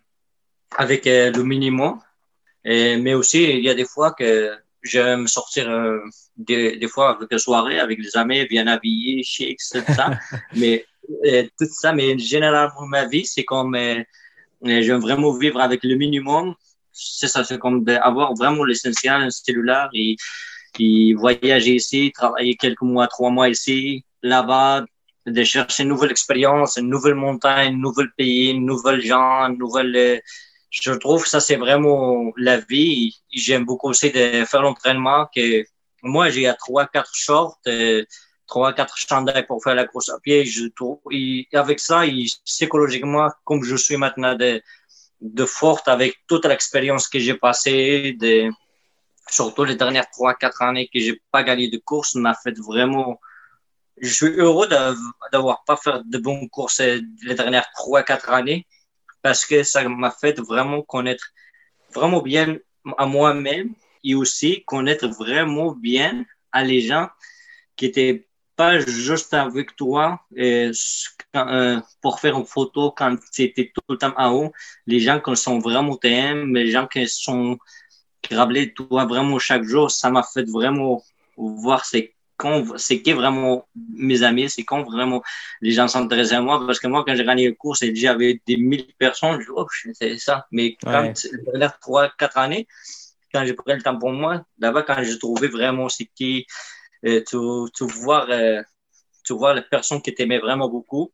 [0.76, 1.98] avec euh, le minimum.
[2.64, 4.52] Et, mais aussi, il y a des fois que
[4.82, 6.00] j'aime sortir euh,
[6.36, 10.10] des, des fois avec des soirées, avec des amis bien habillés, chics, tout ça.
[10.54, 10.84] mais
[11.24, 14.02] euh, tout ça, mais généralement, ma vie, c'est comme euh,
[14.64, 16.54] j'aime vraiment vivre avec le minimum.
[16.92, 20.16] C'est ça, c'est comme d'avoir vraiment l'essentiel, un cellulaire et,
[20.78, 24.84] et voyager ici, travailler quelques mois, trois mois ici, là-bas,
[25.26, 29.58] de chercher une nouvelle expérience, une nouvelle montagne, un nouvel pays, une nouvelle gens, une
[29.58, 29.94] nouvelle.
[29.96, 30.18] euh,
[30.70, 33.16] je trouve que ça, c'est vraiment la vie.
[33.32, 35.26] J'aime beaucoup aussi de faire l'entraînement.
[35.34, 35.64] Que
[36.02, 38.04] moi, j'ai à trois, quatre shorts, euh,
[38.48, 40.44] trois, quatre chandails pour faire la course à pied.
[41.52, 42.02] Avec ça,
[42.44, 48.16] psychologiquement, comme je suis maintenant de, forte avec toute l'expérience que j'ai passée,
[49.28, 53.20] surtout les dernières trois, quatre années que j'ai pas gagné de course, m'a fait vraiment
[54.00, 54.96] je suis heureux d'av-
[55.32, 58.66] d'avoir pas fait de bonnes courses les dernières trois, quatre années
[59.22, 61.26] parce que ça m'a fait vraiment connaître
[61.92, 62.58] vraiment bien
[62.96, 63.74] à moi-même
[64.04, 67.08] et aussi connaître vraiment bien à les gens
[67.76, 68.27] qui étaient
[68.58, 70.20] pas juste avec toi
[71.32, 74.52] quand, euh, pour faire une photo quand tu étais tout le temps en haut.
[74.86, 77.58] Les gens qui sont vraiment t'aiment, les gens qui sont
[78.22, 81.02] qui rappelaient toi vraiment chaque jour, ça m'a fait vraiment
[81.36, 82.14] voir c'est
[82.76, 85.22] c'est qui vraiment mes amis, c'est quand vraiment
[85.60, 86.64] les gens s'intéressent à moi.
[86.66, 89.40] Parce que moi, quand j'ai gagné le cours, c'est déjà avec des mille personnes.
[89.40, 90.46] Je dis, oh, c'est ça.
[90.52, 91.14] Mais quand Ouais.
[91.54, 92.66] les trois, quatre années,
[93.32, 96.46] quand j'ai pris le temps pour moi, là-bas, quand j'ai trouvé vraiment c'est qui,
[97.02, 97.36] tu,
[97.74, 98.62] tu voir, euh,
[99.24, 101.12] tu vois la personne qui t'aimait vraiment beaucoup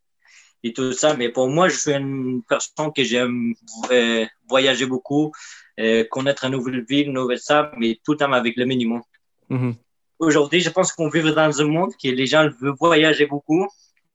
[0.62, 1.14] et tout ça.
[1.14, 3.54] Mais pour moi, je suis une personne que j'aime
[3.90, 5.32] euh, voyager beaucoup,
[5.78, 9.02] euh, connaître une nouvelle ville, une nouvelle ça, mais tout le temps avec le minimum.
[9.48, 9.74] Mhm.
[10.18, 13.68] Aujourd'hui, je pense qu'on vit dans un monde que les gens veulent voyager beaucoup,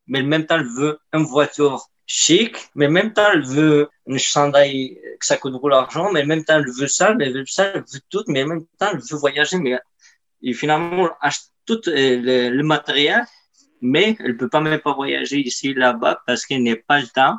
[0.08, 3.88] mais en même temps, ils veulent une voiture chic, mais en même temps, ils veulent
[4.08, 7.28] une chandail que ça coûte beaucoup d'argent, mais en même temps, ils veulent ça, mais
[7.28, 9.78] ils veulent ça, ils veulent tout, mais en même temps, ils veulent voyager, mais
[10.42, 11.10] et finalement,
[11.70, 11.94] tout euh,
[12.28, 13.24] le, le matériel,
[13.92, 17.36] mais elle peut pas même pas voyager ici, là-bas, parce qu'il n'est pas le temps,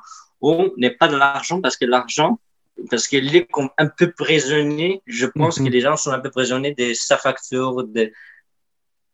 [0.49, 0.53] ou
[0.83, 2.33] n'est pas de l'argent, parce que l'argent,
[2.91, 4.91] parce qu'il est comme un peu prisonnier.
[5.21, 5.63] Je pense Mhm.
[5.67, 8.05] que les gens sont un peu prisonniers de sa facture, de,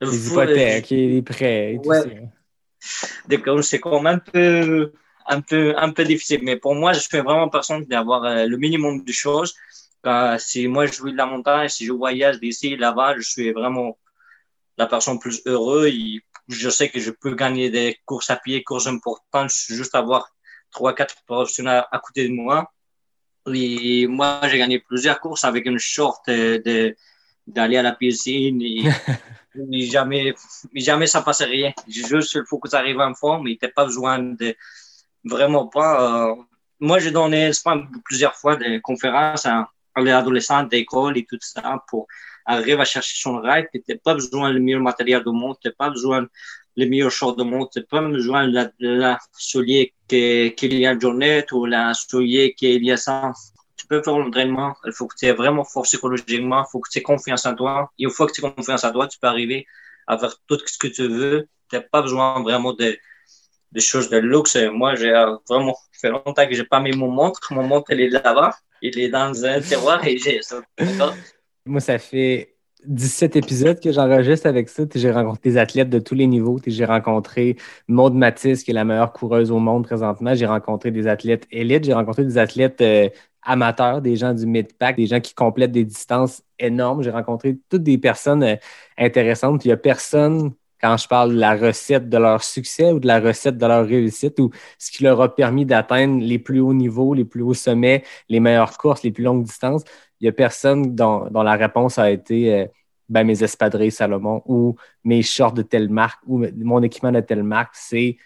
[0.01, 2.03] Les hypothèques et les prêts et tout Ouais.
[2.03, 3.63] ça.
[3.71, 4.93] C'est comme un peu,
[5.35, 6.41] un peu, un peu difficile.
[6.49, 9.53] Mais pour moi, je suis vraiment personne d'avoir euh, le minimum de choses.
[10.07, 13.51] Euh, si moi, je vis de la montagne, si je voyage d'ici, là-bas, je suis
[13.59, 13.89] vraiment
[14.79, 15.93] la personne plus heureuse.
[15.95, 20.29] Et je sais que je peux gagner des courses à pied, courses importantes, juste avoir
[20.71, 22.73] trois, quatre professionnels à côté de moi.
[23.53, 26.97] Et moi, j'ai gagné plusieurs courses avec une short euh, de,
[27.47, 28.83] d'aller à la piscine et,
[29.73, 30.35] et jamais,
[30.73, 31.73] mais jamais ça passe rien.
[31.87, 34.57] Juste, il faut que tu arrives en forme et t'as pas besoin de,
[35.25, 36.35] vraiment pas, euh,
[36.81, 41.25] moi, j'ai donné, je pense, plusieurs fois des conférences à, à les adolescents d'école et
[41.25, 42.07] tout ça pour
[42.47, 45.73] arriver à chercher son rêve et t'as pas besoin du meilleur matériel du monde, t'as
[45.73, 46.27] pas besoin
[46.77, 50.93] le meilleur short du monde, t'as pas besoin la, la soulier que- qu'il y a
[50.93, 53.33] une journée ou la soulier qu'il y a ça
[53.77, 54.75] tu peux faire l'entraînement.
[54.87, 56.63] Il faut que tu aies vraiment fort psychologiquement.
[56.67, 57.91] Il faut que tu aies confiance en toi.
[57.99, 59.67] Et une fois que tu as confiance en toi, tu peux arriver
[60.07, 61.47] à faire tout ce que tu veux.
[61.71, 62.97] Tu n'as pas besoin vraiment de,
[63.73, 64.57] de choses de luxe.
[64.73, 67.53] Moi, j'ai euh, vraiment fait longtemps que j'ai pas mis mon montre.
[67.53, 68.57] Mon montre, elle est là-bas.
[68.83, 70.63] Il est dans un tiroir et j'ai ça.
[71.67, 72.57] Moi, ça fait
[72.87, 74.85] 17 épisodes que j'enregistre avec ça.
[74.95, 76.59] J'ai rencontré des athlètes de tous les niveaux.
[76.65, 77.57] J'ai rencontré
[77.89, 80.35] Maude Matisse, qui est la meilleure coureuse au monde présentement.
[80.35, 81.85] J'ai rencontré des athlètes élites.
[81.85, 83.09] J'ai rencontré des athlètes euh,
[83.43, 87.03] amateurs, des gens du mid-pack, des gens qui complètent des distances énormes.
[87.03, 88.57] J'ai rencontré toutes des personnes euh,
[88.97, 89.65] intéressantes.
[89.65, 93.09] Il n'y a personne, quand je parle de la recette de leur succès ou de
[93.09, 96.75] la recette de leur réussite ou ce qui leur a permis d'atteindre les plus hauts
[96.75, 99.83] niveaux, les plus hauts sommets, les meilleures courses, les plus longues distances,
[100.23, 102.67] n'y a personne dont, dont, la réponse a été euh,
[103.09, 107.43] ben, mes espadrilles Salomon ou mes shorts de telle marque ou mon équipement de telle
[107.43, 107.75] marque.
[107.75, 108.17] C'est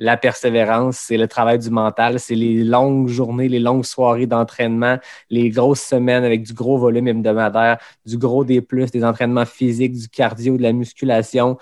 [0.00, 4.98] la persévérance, c'est le travail du mental, c'est les longues journées, les longues soirées d'entraînement,
[5.28, 9.92] les grosses semaines avec du gros volume hebdomadaire, du gros des plus, des entraînements physiques,
[9.92, 11.58] du cardio, de la musculation.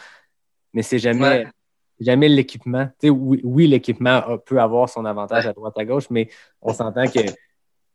[0.72, 1.47] Mais c'est jamais, ouais.
[1.99, 2.89] jamais l'équipement.
[3.03, 6.28] Oui, oui l'équipement peut avoir son avantage à droite à gauche, mais
[6.62, 7.20] on s'entend que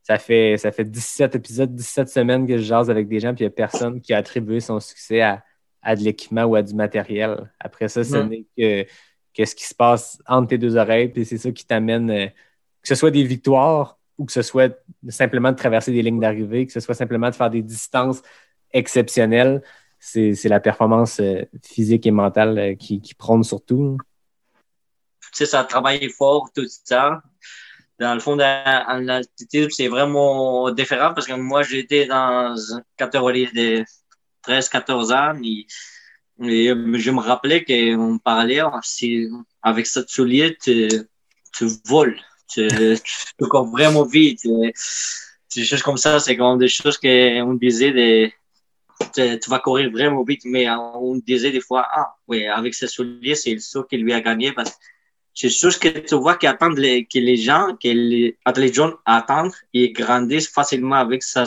[0.04, 3.46] ça fait, ça fait 17 épisodes, 17 semaines que je jase avec des gens, puis
[3.46, 5.44] il n'y a personne qui a attribué son succès à,
[5.82, 7.50] à de l'équipement ou à du matériel.
[7.60, 8.86] Après ça, ce n'est que,
[9.34, 12.28] que ce qui se passe entre tes deux oreilles, puis c'est ça qui t'amène, euh,
[12.28, 14.78] que ce soit des victoires ou que ce soit
[15.08, 18.22] simplement de traverser des lignes d'arrivée, que ce soit simplement de faire des distances
[18.72, 19.64] exceptionnelles.
[20.00, 23.98] C'est c'est la performance euh, physique et mentale euh, qui, qui prône surtout.
[25.22, 27.24] Tu sais, ça travaille fort, tout ça
[28.00, 33.50] dans le fond, dans l'altitude, c'est vraiment différent parce que moi, j'étais dans une catégorie
[33.54, 33.84] de
[34.48, 35.68] 13-14 ans et,
[36.42, 39.28] et, je me rappelais qu'on parlait si,
[39.62, 40.90] avec cette soulier, tu,
[41.56, 42.68] tu voles, tu,
[43.50, 44.42] cours vraiment vite.
[45.56, 48.34] Des choses comme ça, c'est comme des choses qu'on disait,
[49.14, 53.36] tu, vas courir vraiment vite, mais on disait des fois, ah, oui, avec ce soulier,
[53.36, 54.76] c'est ça qui lui a gagné parce que
[55.34, 58.94] c'est chose que tu vois qui attendent les, que les gens, que les, les jeunes
[59.06, 61.46] attendent et grandissent facilement avec ça.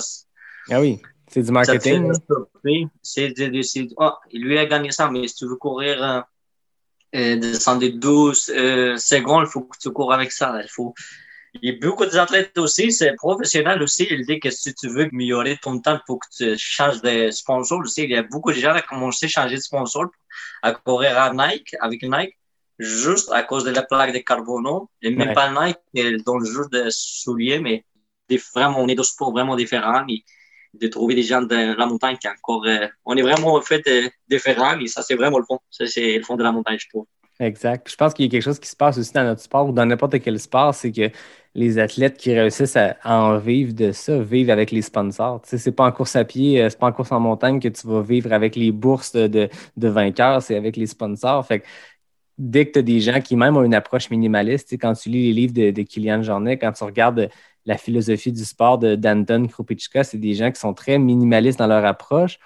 [0.71, 2.13] Ah oui, c'est du marketing.
[3.03, 6.21] C'est de décider, oh, il lui a gagné ça, mais si tu veux courir euh,
[7.15, 10.61] euh, descendre de 12 euh, secondes, il faut que tu cours avec ça.
[10.63, 10.93] Il faut.
[11.63, 14.07] Il y a beaucoup d'athlètes aussi, c'est professionnel aussi.
[14.11, 17.79] Il dit que si tu veux améliorer ton temps, faut que tu changes de sponsor
[17.79, 18.03] aussi.
[18.03, 20.07] Il y a beaucoup de gens qui ont commencé à changer de sponsor,
[20.63, 22.37] à courir à Nike, avec Nike
[22.79, 24.91] juste à cause de la plaque de carbono.
[25.03, 25.35] Et même ouais.
[25.35, 27.85] pas Nike, dans le jeu de souliers, mais
[28.29, 30.05] des, vraiment, on est deux sports vraiment différents.
[30.09, 30.25] Et
[30.81, 32.65] de trouver des gens de la montagne qui encore.
[32.67, 35.59] Euh, on est vraiment fait euh, différents et ça, c'est vraiment le fond.
[35.71, 37.07] Ça, c'est le fond de la montagne, je trouve.
[37.39, 37.91] Exact.
[37.91, 39.73] Je pense qu'il y a quelque chose qui se passe aussi dans notre sport ou
[39.73, 41.11] dans n'importe quel sport, c'est que
[41.55, 45.43] les athlètes qui réussissent à, en vivre de ça vivent avec les sponsors.
[45.43, 47.61] Tu sais, c'est pas en course à pied, euh, c'est pas en course en montagne
[47.61, 51.47] que tu vas vivre avec les bourses de, de vainqueurs, c'est avec les sponsors.
[51.47, 51.67] Fait que
[52.39, 55.27] dès que tu as des gens qui même ont une approche minimaliste, quand tu lis
[55.27, 57.29] les livres de, de Kylian Jornet, quand tu regardes
[57.65, 61.67] la philosophie du sport de Danton Krupichka, c'est des gens qui sont très minimalistes dans
[61.67, 62.39] leur approche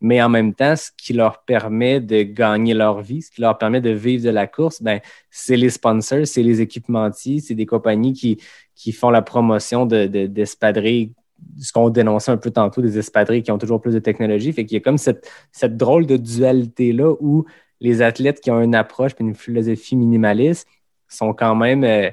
[0.00, 3.58] mais en même temps, ce qui leur permet de gagner leur vie, ce qui leur
[3.58, 7.66] permet de vivre de la course, ben, c'est les sponsors, c'est les équipementiers, c'est des
[7.66, 8.40] compagnies qui,
[8.74, 13.50] qui font la promotion d'espadrilles, de, ce qu'on dénonçait un peu tantôt, des espadrilles qui
[13.50, 14.52] ont toujours plus de technologie.
[14.52, 17.44] Fait qu'il y a comme cette, cette drôle de dualité-là où
[17.80, 20.68] les athlètes qui ont une approche et une philosophie minimaliste
[21.08, 22.10] sont quand même euh,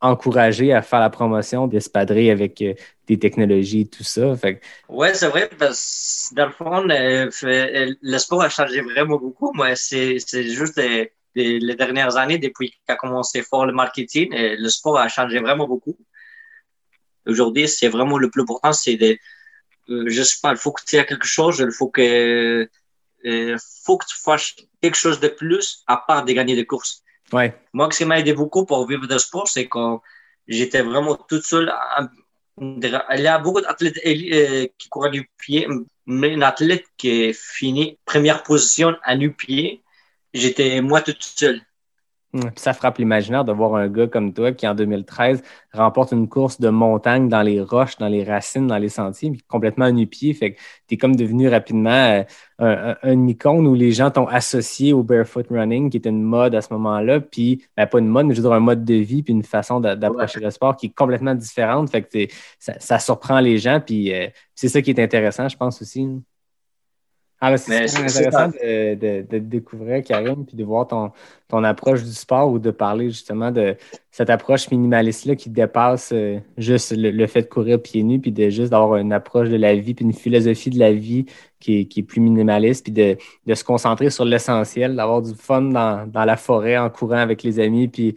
[0.00, 2.74] encouragés à faire la promotion d'espadrilles avec euh,
[3.06, 4.36] des technologies et tout ça.
[4.36, 4.60] Fait...
[4.88, 7.30] Oui, c'est vrai, parce que dans le fond, euh,
[8.02, 9.52] le, sport a changé vraiment beaucoup.
[9.54, 10.80] Moi, c'est juste
[11.34, 15.96] les dernières années, depuis qu'a commencé fort le marketing, le sport a changé vraiment beaucoup.
[17.26, 19.18] Aujourd'hui, c'est vraiment le plus important, c'est de,
[19.88, 22.68] je sais pas, il faut que tu aies quelque chose, il faut que,
[23.84, 27.02] faut que tu fasses quelque chose de plus à part de gagner des courses.
[27.32, 27.54] Ouais.
[27.72, 30.02] Moi, ce qui m'a aidé beaucoup pour vivre de sport, c'est quand
[30.48, 31.72] j'étais vraiment toute seule.
[32.60, 35.66] Il y a beaucoup d'athlètes euh, qui courent à nu-pied,
[36.06, 39.82] mais un athlète qui finit première position à nu-pied,
[40.34, 41.62] j'étais moi toute seule.
[42.32, 46.28] Hum, ça frappe l'imaginaire de voir un gars comme toi qui, en 2013, remporte une
[46.28, 50.32] course de montagne dans les roches, dans les racines, dans les sentiers, complètement nu-pied.
[50.32, 52.24] Fait que tu es comme devenu rapidement
[52.60, 56.54] euh, un, icône où les gens t'ont associé au barefoot running, qui était une mode
[56.54, 57.20] à ce moment-là.
[57.20, 59.42] Puis, ben, pas une mode, mais je veux dire un mode de vie, puis une
[59.42, 61.90] façon d'approcher le sport qui est complètement différente.
[61.90, 63.80] Fait que ça, surprend les gens.
[63.84, 66.06] Puis, euh, c'est ça qui est intéressant, je pense aussi.
[67.42, 71.10] Ah, c'est intéressant de, de, de, découvrir, Karim, puis de voir ton,
[71.48, 73.76] ton approche du sport ou de parler justement de
[74.10, 78.50] cette approche minimaliste-là qui dépasse euh, juste le, fait de courir pieds nus, puis de
[78.50, 81.24] juste d'avoir une approche de la vie, puis une philosophie de la vie
[81.60, 83.16] qui est, qui est plus minimaliste, puis de,
[83.46, 87.42] de se concentrer sur l'essentiel, d'avoir du fun dans, dans la forêt en courant avec
[87.42, 88.16] les amis, puis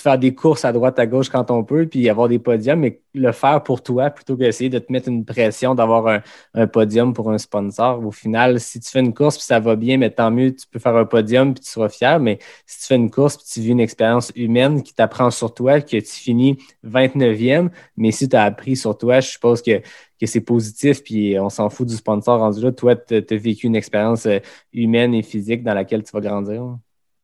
[0.00, 3.00] faire des courses à droite, à gauche quand on peut, puis avoir des podiums, mais
[3.14, 6.22] le faire pour toi plutôt qu'essayer de te mettre une pression d'avoir
[6.54, 8.04] un, podium pour un sponsor.
[8.04, 10.66] Au final, si tu fais une course puis ça va bien, mais tant mieux, tu
[10.66, 12.20] peux faire un podium puis tu seras fier.
[12.20, 15.52] Mais si tu fais une course puis tu vis une expérience humaine qui t'apprend sur
[15.54, 19.80] toi, que tu finis 29e, mais si tu as appris sur toi, je suppose que,
[20.20, 22.72] que c'est positif puis on s'en fout du sponsor rendu là.
[22.72, 24.38] Toi, tu as vécu une expérience euh,
[24.72, 26.78] humaine et physique dans laquelle tu vas grandir.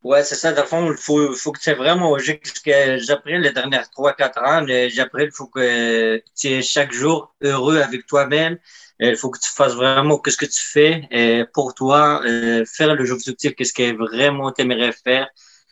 [0.05, 0.53] Ouais, c'est ça.
[0.53, 4.39] Dans fond, il faut, faut que tu aies vraiment, ce que appris les dernières 3-4
[4.45, 8.59] ans, j'ai appris, il faut que tu es chaque jour heureux avec toi-même.
[9.01, 12.95] Il faut que tu fasses vraiment ce que tu fais et pour toi, euh, faire
[12.95, 15.29] le objectif, qu'est-ce que vraiment tu aimerais faire.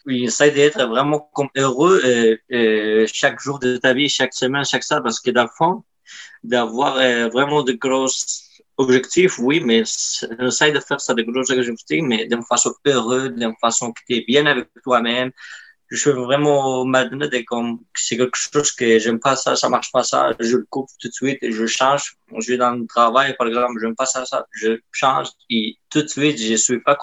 [0.07, 4.83] Oui, essaie d'être vraiment heureux euh, euh, chaque jour de ta vie, chaque semaine, chaque
[4.83, 5.85] ça, parce que dans fond,
[6.43, 6.95] d'avoir
[7.31, 8.52] vraiment de grosses
[8.83, 9.83] objectif, oui, mais
[10.41, 14.17] essaye de faire ça de gros objectifs, mais d'une façon heureuse, d'une façon que tu
[14.17, 15.31] es bien avec toi-même.
[15.89, 20.03] Je suis vraiment maintenant comme c'est quelque chose que j'aime pas ça, ça marche pas
[20.03, 22.17] ça, je le coupe tout de suite et je change.
[22.39, 26.03] Je vais dans le travail, par exemple, j'aime pas ça, ça, je change et tout
[26.03, 26.97] de suite, je suis pas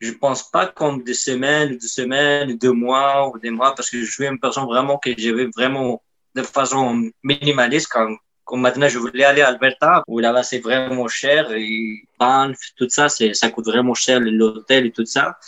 [0.00, 3.98] je pense pas comme des semaines, des semaines, deux mois ou des mois parce que
[4.00, 6.02] je suis une personne vraiment que je vais vraiment
[6.34, 11.08] de façon minimaliste quand comme maintenant je voulais aller à Alberta, où là-bas c'est vraiment
[11.08, 15.38] cher, et Banff, tout ça, ça coûte vraiment cher, l'hôtel et tout ça.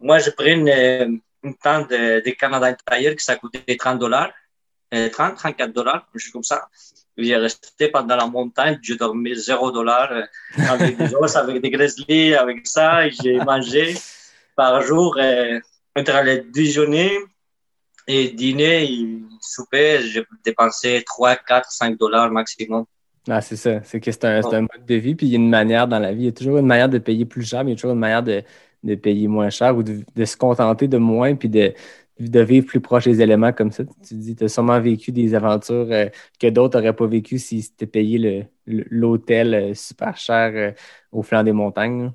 [0.00, 0.68] Moi, j'ai pris une,
[1.42, 4.32] une tente de, de Canada Tire qui ça coûtait 30 dollars,
[4.90, 6.68] 30, 34 dollars, quelque chose comme ça.
[7.16, 10.22] J'ai resté pendant la montagne, j'ai dormi 0 dollars euh,
[10.68, 13.94] avec des os, avec des grizzlies, avec ça, j'ai mangé
[14.54, 15.58] par jour euh,
[15.96, 17.18] entre les deux journées
[18.06, 22.84] et dîner souper, j'ai dépensé 3, 4, 5 dollars maximum.
[23.28, 23.82] Ah, c'est ça.
[23.82, 25.98] C'est que c'est un, un, mode de vie, puis il y a une manière dans
[25.98, 26.22] la vie.
[26.22, 27.94] Il y a toujours une manière de payer plus cher, mais il y a toujours
[27.94, 28.42] une manière de,
[28.84, 31.74] de payer moins cher ou de, de, se contenter de moins, puis de,
[32.20, 33.82] de vivre plus proche des éléments comme ça.
[34.06, 36.06] Tu dis, tu as sûrement vécu des aventures euh,
[36.38, 40.72] que d'autres n'auraient pas vécues si c'était payé l'hôtel euh, super cher euh,
[41.10, 42.12] au flanc des montagnes.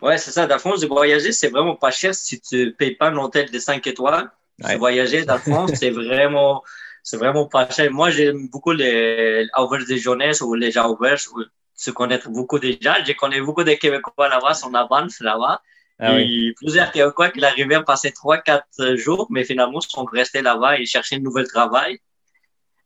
[0.00, 0.46] Oui, c'est ça.
[0.46, 3.50] Dans le fond, voyager, c'est vraiment pas cher si tu ne payes pas un hôtel
[3.50, 4.28] de 5 étoiles.
[4.58, 6.62] Voyager, dans le fond, c'est vraiment,
[7.02, 7.90] c'est vraiment pas cher.
[7.90, 11.42] Moi, j'aime beaucoup les auberges de jeunesse ou les auberges où
[11.80, 12.94] tu connais beaucoup de gens.
[13.06, 15.62] Je connais beaucoup de Québécois là-bas, sont à Banff là-bas.
[16.00, 20.42] Ah et plusieurs Québécois qui arrivaient à passer trois, quatre jours, mais finalement sont restés
[20.42, 21.98] là-bas et cherchaient un nouvel travail.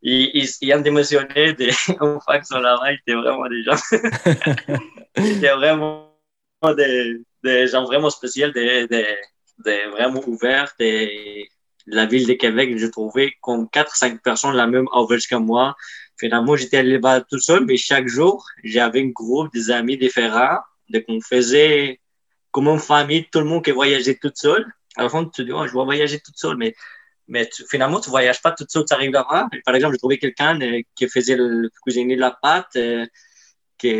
[0.04, 1.70] Et ils, ils ont démissionné des
[2.24, 3.76] fois qui sont là-bas, ils étaient vraiment des gens.
[5.16, 6.10] ils étaient vraiment
[6.76, 9.06] des, des gens vraiment spéciaux, des, des
[9.64, 10.74] de vraiment ouverte.
[11.86, 15.76] La ville de Québec, j'ai trouvé comme 4-5 personnes la même âge que moi.
[16.18, 20.58] Finalement, j'étais allé là tout seul, mais chaque jour, j'avais un groupe des amis différents.
[20.90, 22.00] Donc, on faisait
[22.52, 24.66] comme une famille, tout le monde qui voyageait tout seul.
[24.96, 26.74] À la fin, tu dis, oh, je vais voyager tout seul, mais,
[27.28, 29.48] mais tu- finalement, tu voyages pas tout seul, tu arrives là-bas.
[29.64, 33.06] Par exemple, j'ai trouvé quelqu'un euh, qui faisait le cuisiner de la pâte, euh,
[33.78, 33.92] qui,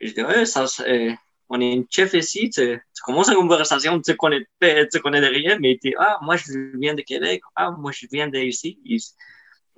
[0.00, 1.12] je dis, ouais, ça, euh,
[1.54, 2.62] on est une chef ici, tu,
[2.94, 4.46] tu commences une conversation, tu connais,
[4.92, 8.06] tu connais de rien, mais tu ah, moi, je viens de Québec, ah, moi, je
[8.10, 8.78] viens d'ici.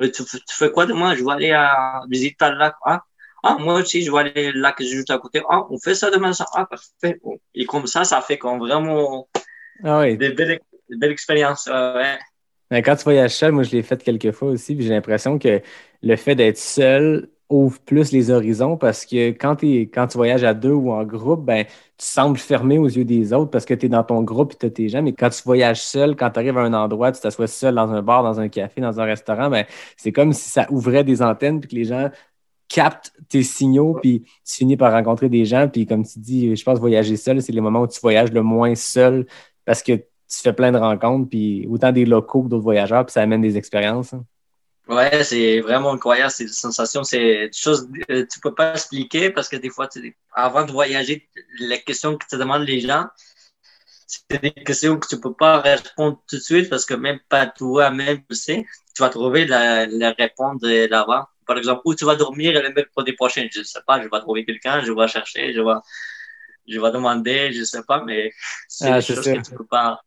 [0.00, 1.14] Tu, tu fais quoi de moi?
[1.14, 2.74] Je vais aller à visiter le lac.
[2.84, 3.02] Ah,
[3.42, 5.42] ah, moi aussi, je vais aller au lac juste à côté.
[5.50, 6.46] Ah, on fait ça demain, ça.
[6.54, 7.20] Ah, parfait.
[7.54, 9.28] Et comme ça, ça fait comme vraiment
[9.84, 10.16] Ah oui.
[10.16, 11.68] des belles, des belles expériences.
[11.68, 11.94] euh,
[12.70, 12.82] ouais.
[12.82, 15.60] Quand tu voyages seul, moi je l'ai fait quelques fois aussi, puis j'ai l'impression que
[16.02, 20.54] le fait d'être seul ouvre plus les horizons parce que quand, quand tu voyages à
[20.54, 23.86] deux ou en groupe, ben, tu sembles fermé aux yeux des autres parce que tu
[23.86, 25.02] es dans ton groupe et tu as tes gens.
[25.02, 27.90] Mais quand tu voyages seul, quand tu arrives à un endroit, tu t'assois seul dans
[27.90, 29.64] un bar, dans un café, dans un restaurant, ben,
[29.96, 32.10] c'est comme si ça ouvrait des antennes puis que les gens
[32.68, 35.68] captent tes signaux, puis tu finis par rencontrer des gens.
[35.68, 38.42] Puis comme tu dis, je pense voyager seul, c'est les moments où tu voyages le
[38.42, 39.26] moins seul
[39.64, 43.12] parce que tu fais plein de rencontres, puis autant des locaux que d'autres voyageurs, puis
[43.12, 44.14] ça amène des expériences.
[44.14, 44.24] hein.
[44.88, 46.30] Ouais, c'est vraiment incroyable.
[46.30, 49.88] C'est des sensations, c'est des choses que tu peux pas expliquer parce que des fois,
[49.88, 51.28] tu- avant de voyager,
[51.58, 53.06] les questions que te demandent les gens,
[54.06, 57.46] c'est des questions que tu peux pas répondre tout de suite parce que même pas
[57.46, 58.66] toi-même tu sais.
[58.94, 61.28] Tu vas trouver la, la réponse là-bas.
[61.46, 64.44] Par exemple, où tu vas dormir le mercredi prochain, je sais pas, je vais trouver
[64.44, 65.74] quelqu'un, je vais chercher, je vais,
[66.68, 68.32] je vais demander, je sais pas, mais
[68.68, 70.00] c'est Ah, que tu peux pas.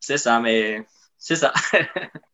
[0.00, 0.86] C'est ça, mais
[1.18, 1.52] c'est ça.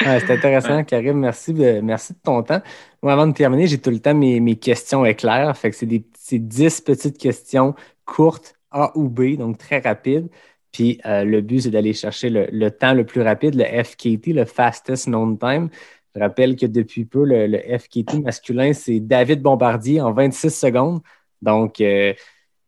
[0.00, 1.18] C'est intéressant, Karim.
[1.18, 2.60] Merci de, merci de ton temps.
[3.02, 5.56] Moi, avant de terminer, j'ai tout le temps mes, mes questions éclairs.
[5.56, 7.74] Fait que c'est des c'est 10 petites questions
[8.04, 10.28] courtes, A ou B, donc très rapides.
[10.72, 14.28] Puis euh, le but, c'est d'aller chercher le, le temps le plus rapide, le FKT,
[14.32, 15.68] le Fastest Known Time.
[16.14, 21.00] Je rappelle que depuis peu, le, le FKT masculin, c'est David Bombardier en 26 secondes.
[21.42, 22.12] Donc, euh,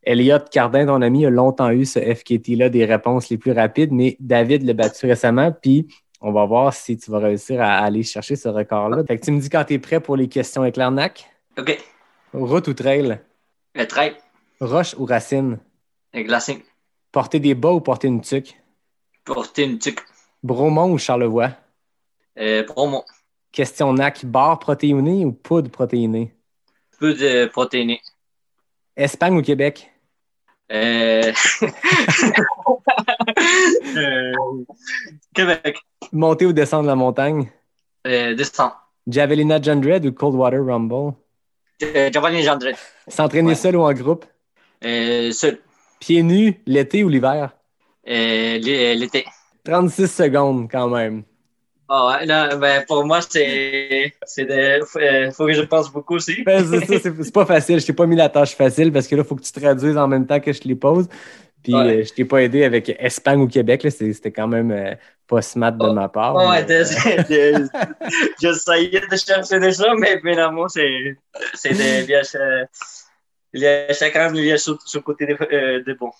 [0.02, 4.16] Elliot Cardin, ton ami, a longtemps eu ce FKT-là des réponses les plus rapides, mais
[4.20, 5.50] David l'a battu récemment.
[5.50, 5.88] Puis,
[6.26, 9.04] on va voir si tu vas réussir à aller chercher ce record-là.
[9.04, 11.30] Fait que tu me dis quand tu es prêt pour les questions éclair NAC.
[11.56, 11.78] OK.
[12.32, 13.20] Route ou trail?
[13.76, 14.16] Le trail,
[14.60, 15.58] Roche ou racine?
[16.12, 16.64] le glacé,
[17.12, 18.56] Porter des bas ou porter une tuque?
[19.24, 20.00] porter une tuque,
[20.42, 21.50] Bromont ou Charlevoix?
[22.38, 23.04] euh, promo,
[23.52, 26.34] Question NAC, barre protéinée ou poudre protéinée?
[26.98, 27.98] peu de protéines.
[28.96, 29.92] Espagne ou Québec?
[30.72, 31.32] Euh...
[33.96, 34.32] euh,
[35.34, 35.78] Québec,
[36.12, 37.50] Monter ou descendre la montagne?
[38.06, 38.70] euh, descend.
[39.06, 41.14] Javelina Jundred ou Coldwater Rumble?
[41.82, 42.74] Euh, Giovanni Gendret,
[43.06, 43.54] S'entraîner Ouais.
[43.54, 44.24] seul ou en groupe?
[44.84, 45.58] euh, seul,
[46.00, 47.50] Pieds nus, l'été ou l'hiver?
[48.08, 49.24] euh, l'é- l'été.
[49.64, 51.22] 36 secondes quand même.
[51.88, 56.42] Ah ouais, là, ben, pour moi, c'est, de, euh, faut que je pense beaucoup aussi.
[56.42, 57.80] Ben, c'est pas facile.
[57.80, 59.96] Je t'ai pas mis la tâche facile parce que là, il faut que tu traduises
[59.96, 61.08] en même temps que je te les pose.
[61.62, 62.00] Puis Ouais.
[62.00, 63.86] euh, je t'ai pas aidé avec Espagne ou Québec.
[63.90, 64.94] C'était quand même euh,
[65.28, 66.34] pas smart de ma part.
[66.36, 66.84] Oh, ouais, mais-
[68.40, 71.16] j'essayais de chercher des choses, mais finalement, c'est,
[71.54, 72.64] c'est des viages, euh,
[73.52, 76.10] il y a chacun il a son, son côté de, euh, de bon.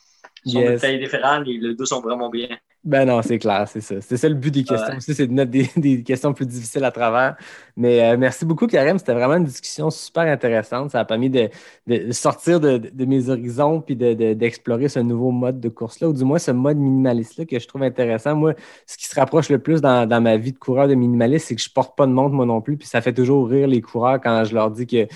[0.47, 0.81] Son Yes.
[1.01, 2.49] différent, et les deux sont vraiment bien.
[2.85, 3.97] Ben non, c'est clair, c'est ça.
[4.01, 4.97] C'est ça le but des questions Ouais.
[4.99, 7.35] aussi, c'est de mettre des, des questions plus difficiles à travers.
[7.77, 8.97] Mais euh, merci beaucoup, Karim.
[8.97, 10.93] C'était vraiment une discussion super intéressante.
[10.93, 11.49] Ça a permis de,
[11.89, 16.09] de sortir de, de mes horizons puis de- de- d'explorer ce nouveau mode de course-là,
[16.11, 18.37] ou du moins ce mode minimaliste-là que je trouve intéressant.
[18.37, 18.55] Moi,
[18.87, 21.57] ce qui se rapproche le plus dans, dans ma vie de coureur de minimaliste, c'est
[21.57, 22.77] que je porte pas de montre moi non plus.
[22.77, 25.09] Puis ça fait toujours rire les coureurs quand je leur dis que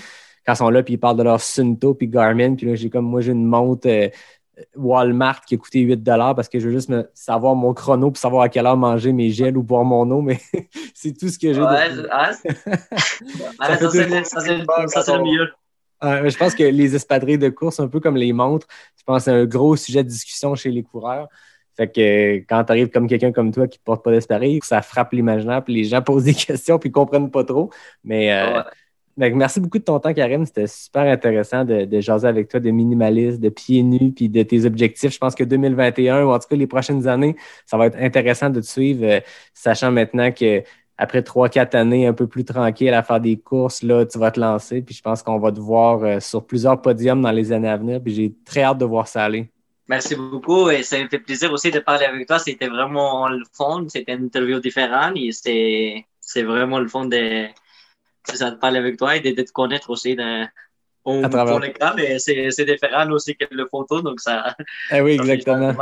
[0.45, 2.55] quand ils sont là, puis ils parlent de leur Sunto puis Garmin.
[2.55, 3.87] Puis là, j'ai comme moi, j'ai une montre.
[3.87, 4.09] euh,
[4.75, 8.17] Walmart qui a coûté 8 parce que je veux juste me- savoir mon chrono pour
[8.17, 10.39] savoir à quelle heure manger mes gels ou boire mon eau, mais
[10.93, 11.61] c'est tout ce que j'ai.
[11.61, 15.47] Ouais, ah, c'est- Ça ouais, fait ça, c'est, le mieux.
[16.03, 19.19] Euh, je pense que les espadrilles de course, un peu comme les montres, je pense
[19.19, 21.27] que c'est un gros sujet de discussion chez les coureurs.
[21.77, 24.59] Fait que euh, quand tu arrives comme quelqu'un comme toi qui ne porte pas d'espadrilles,
[24.63, 27.69] ça frappe l'imaginaire, puis les gens posent des questions puis ils comprennent pas trop.
[28.03, 28.63] Mais euh, Ouais.
[29.17, 30.45] Que merci beaucoup de ton temps, Karim.
[30.45, 34.65] C'était super intéressant de, jaser avec toi de minimalisme, de pieds nus, puis de tes
[34.65, 35.13] objectifs.
[35.13, 37.35] Je pense que 2021, ou en tout cas les prochaines années,
[37.65, 39.19] ça va être intéressant de te suivre, euh,
[39.53, 40.63] sachant maintenant que
[40.97, 44.29] après trois, quatre années un peu plus tranquille à faire des courses, là, tu vas
[44.29, 44.81] te lancer.
[44.81, 47.77] Puis je pense qu'on va te voir euh, sur plusieurs podiums dans les années à
[47.77, 47.99] venir.
[48.01, 49.49] Puis j'ai très hâte de voir ça aller.
[49.87, 52.39] Merci beaucoup et ça me fait plaisir aussi de parler avec toi.
[52.39, 53.85] C'était vraiment le fun.
[53.89, 57.47] C'était une interview différente et c'est, vraiment le fun de,
[58.23, 60.17] ça, de parler avec toi et de, de te connaître aussi.
[60.19, 64.55] À travers- pour l'écran, mais c'est, différent aussi que le photo, donc ça.
[64.91, 65.73] Eh oui, exactement.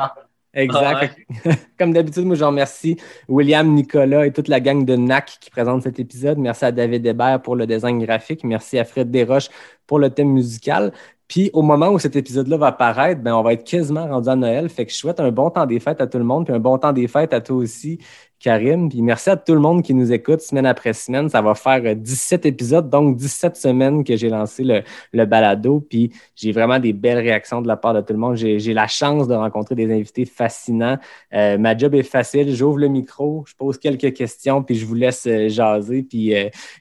[0.53, 1.15] Exact.
[1.77, 5.83] Comme d'habitude, moi, je remercie William, Nicolas et toute la gang de NAC qui présente
[5.83, 6.39] cet épisode.
[6.39, 8.43] Merci à David Hébert pour le design graphique.
[8.43, 9.49] Merci à Fred Desroches
[9.89, 10.93] pour le thème musical.
[11.27, 14.35] Puis au moment où cet épisode-là va apparaître, ben, on va être quasiment rendu à
[14.35, 14.69] Noël.
[14.69, 16.59] Fait que je souhaite un bon temps des fêtes à tout le monde, puis un
[16.59, 17.99] bon temps des fêtes à toi aussi,
[18.39, 18.89] Karim.
[18.89, 21.29] Puis merci à tout le monde qui nous écoute semaine après semaine.
[21.29, 24.81] Ça va faire 17 euh, épisodes, donc 17 semaines que j'ai lancé le,
[25.13, 25.85] le, balado.
[25.87, 28.35] Puis j'ai vraiment des belles réactions de la part de tout le monde.
[28.35, 30.97] J'ai la chance de rencontrer des invités fascinants.
[31.33, 32.55] Euh, ma job est facile.
[32.55, 36.03] J'ouvre le micro, je pose quelques questions, puis je vous laisse euh, jaser.
[36.03, 36.33] Puis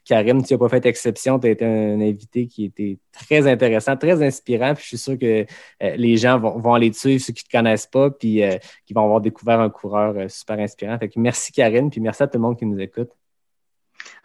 [0.07, 1.39] Karim, tu n'as pas fait exception.
[1.39, 4.75] Tu as été un invité qui était très intéressant, très inspirant.
[4.75, 5.47] Puis je suis sûr que
[5.81, 8.43] les gens vont, aller te suivre, ceux qui ne te connaissent pas, puis
[8.87, 10.99] qui vont avoir découvert un coureur super inspirant.
[11.17, 13.11] Merci Karine, puis merci à tout le monde qui nous écoute.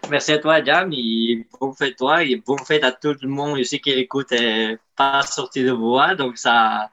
[0.10, 3.60] Merci à toi, Jam, et bon fête toi, et bon fête à tout le monde
[3.60, 6.90] aussi qui écoute euh, pas sorti de voix, donc ça,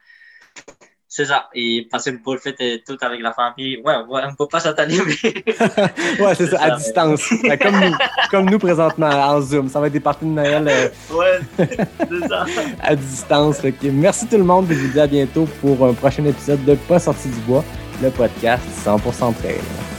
[1.13, 3.79] c'est ça, et passer une bonne fête euh, tout avec la famille.
[3.85, 6.25] Ouais, ouais on peut pas s'attendre, mais...
[6.25, 7.29] ouais, c'est ça, à distance.
[7.61, 7.97] comme, nous,
[8.31, 10.69] comme nous présentement en Zoom, ça va être des parties de Noël.
[10.69, 12.47] Euh, ouais, c'est ça.
[12.81, 13.61] à distance.
[13.83, 16.77] merci tout le monde, et je vous dis à bientôt pour un prochain épisode de
[16.77, 17.65] Pas sorti du bois,
[18.01, 19.90] le podcast 100% trail.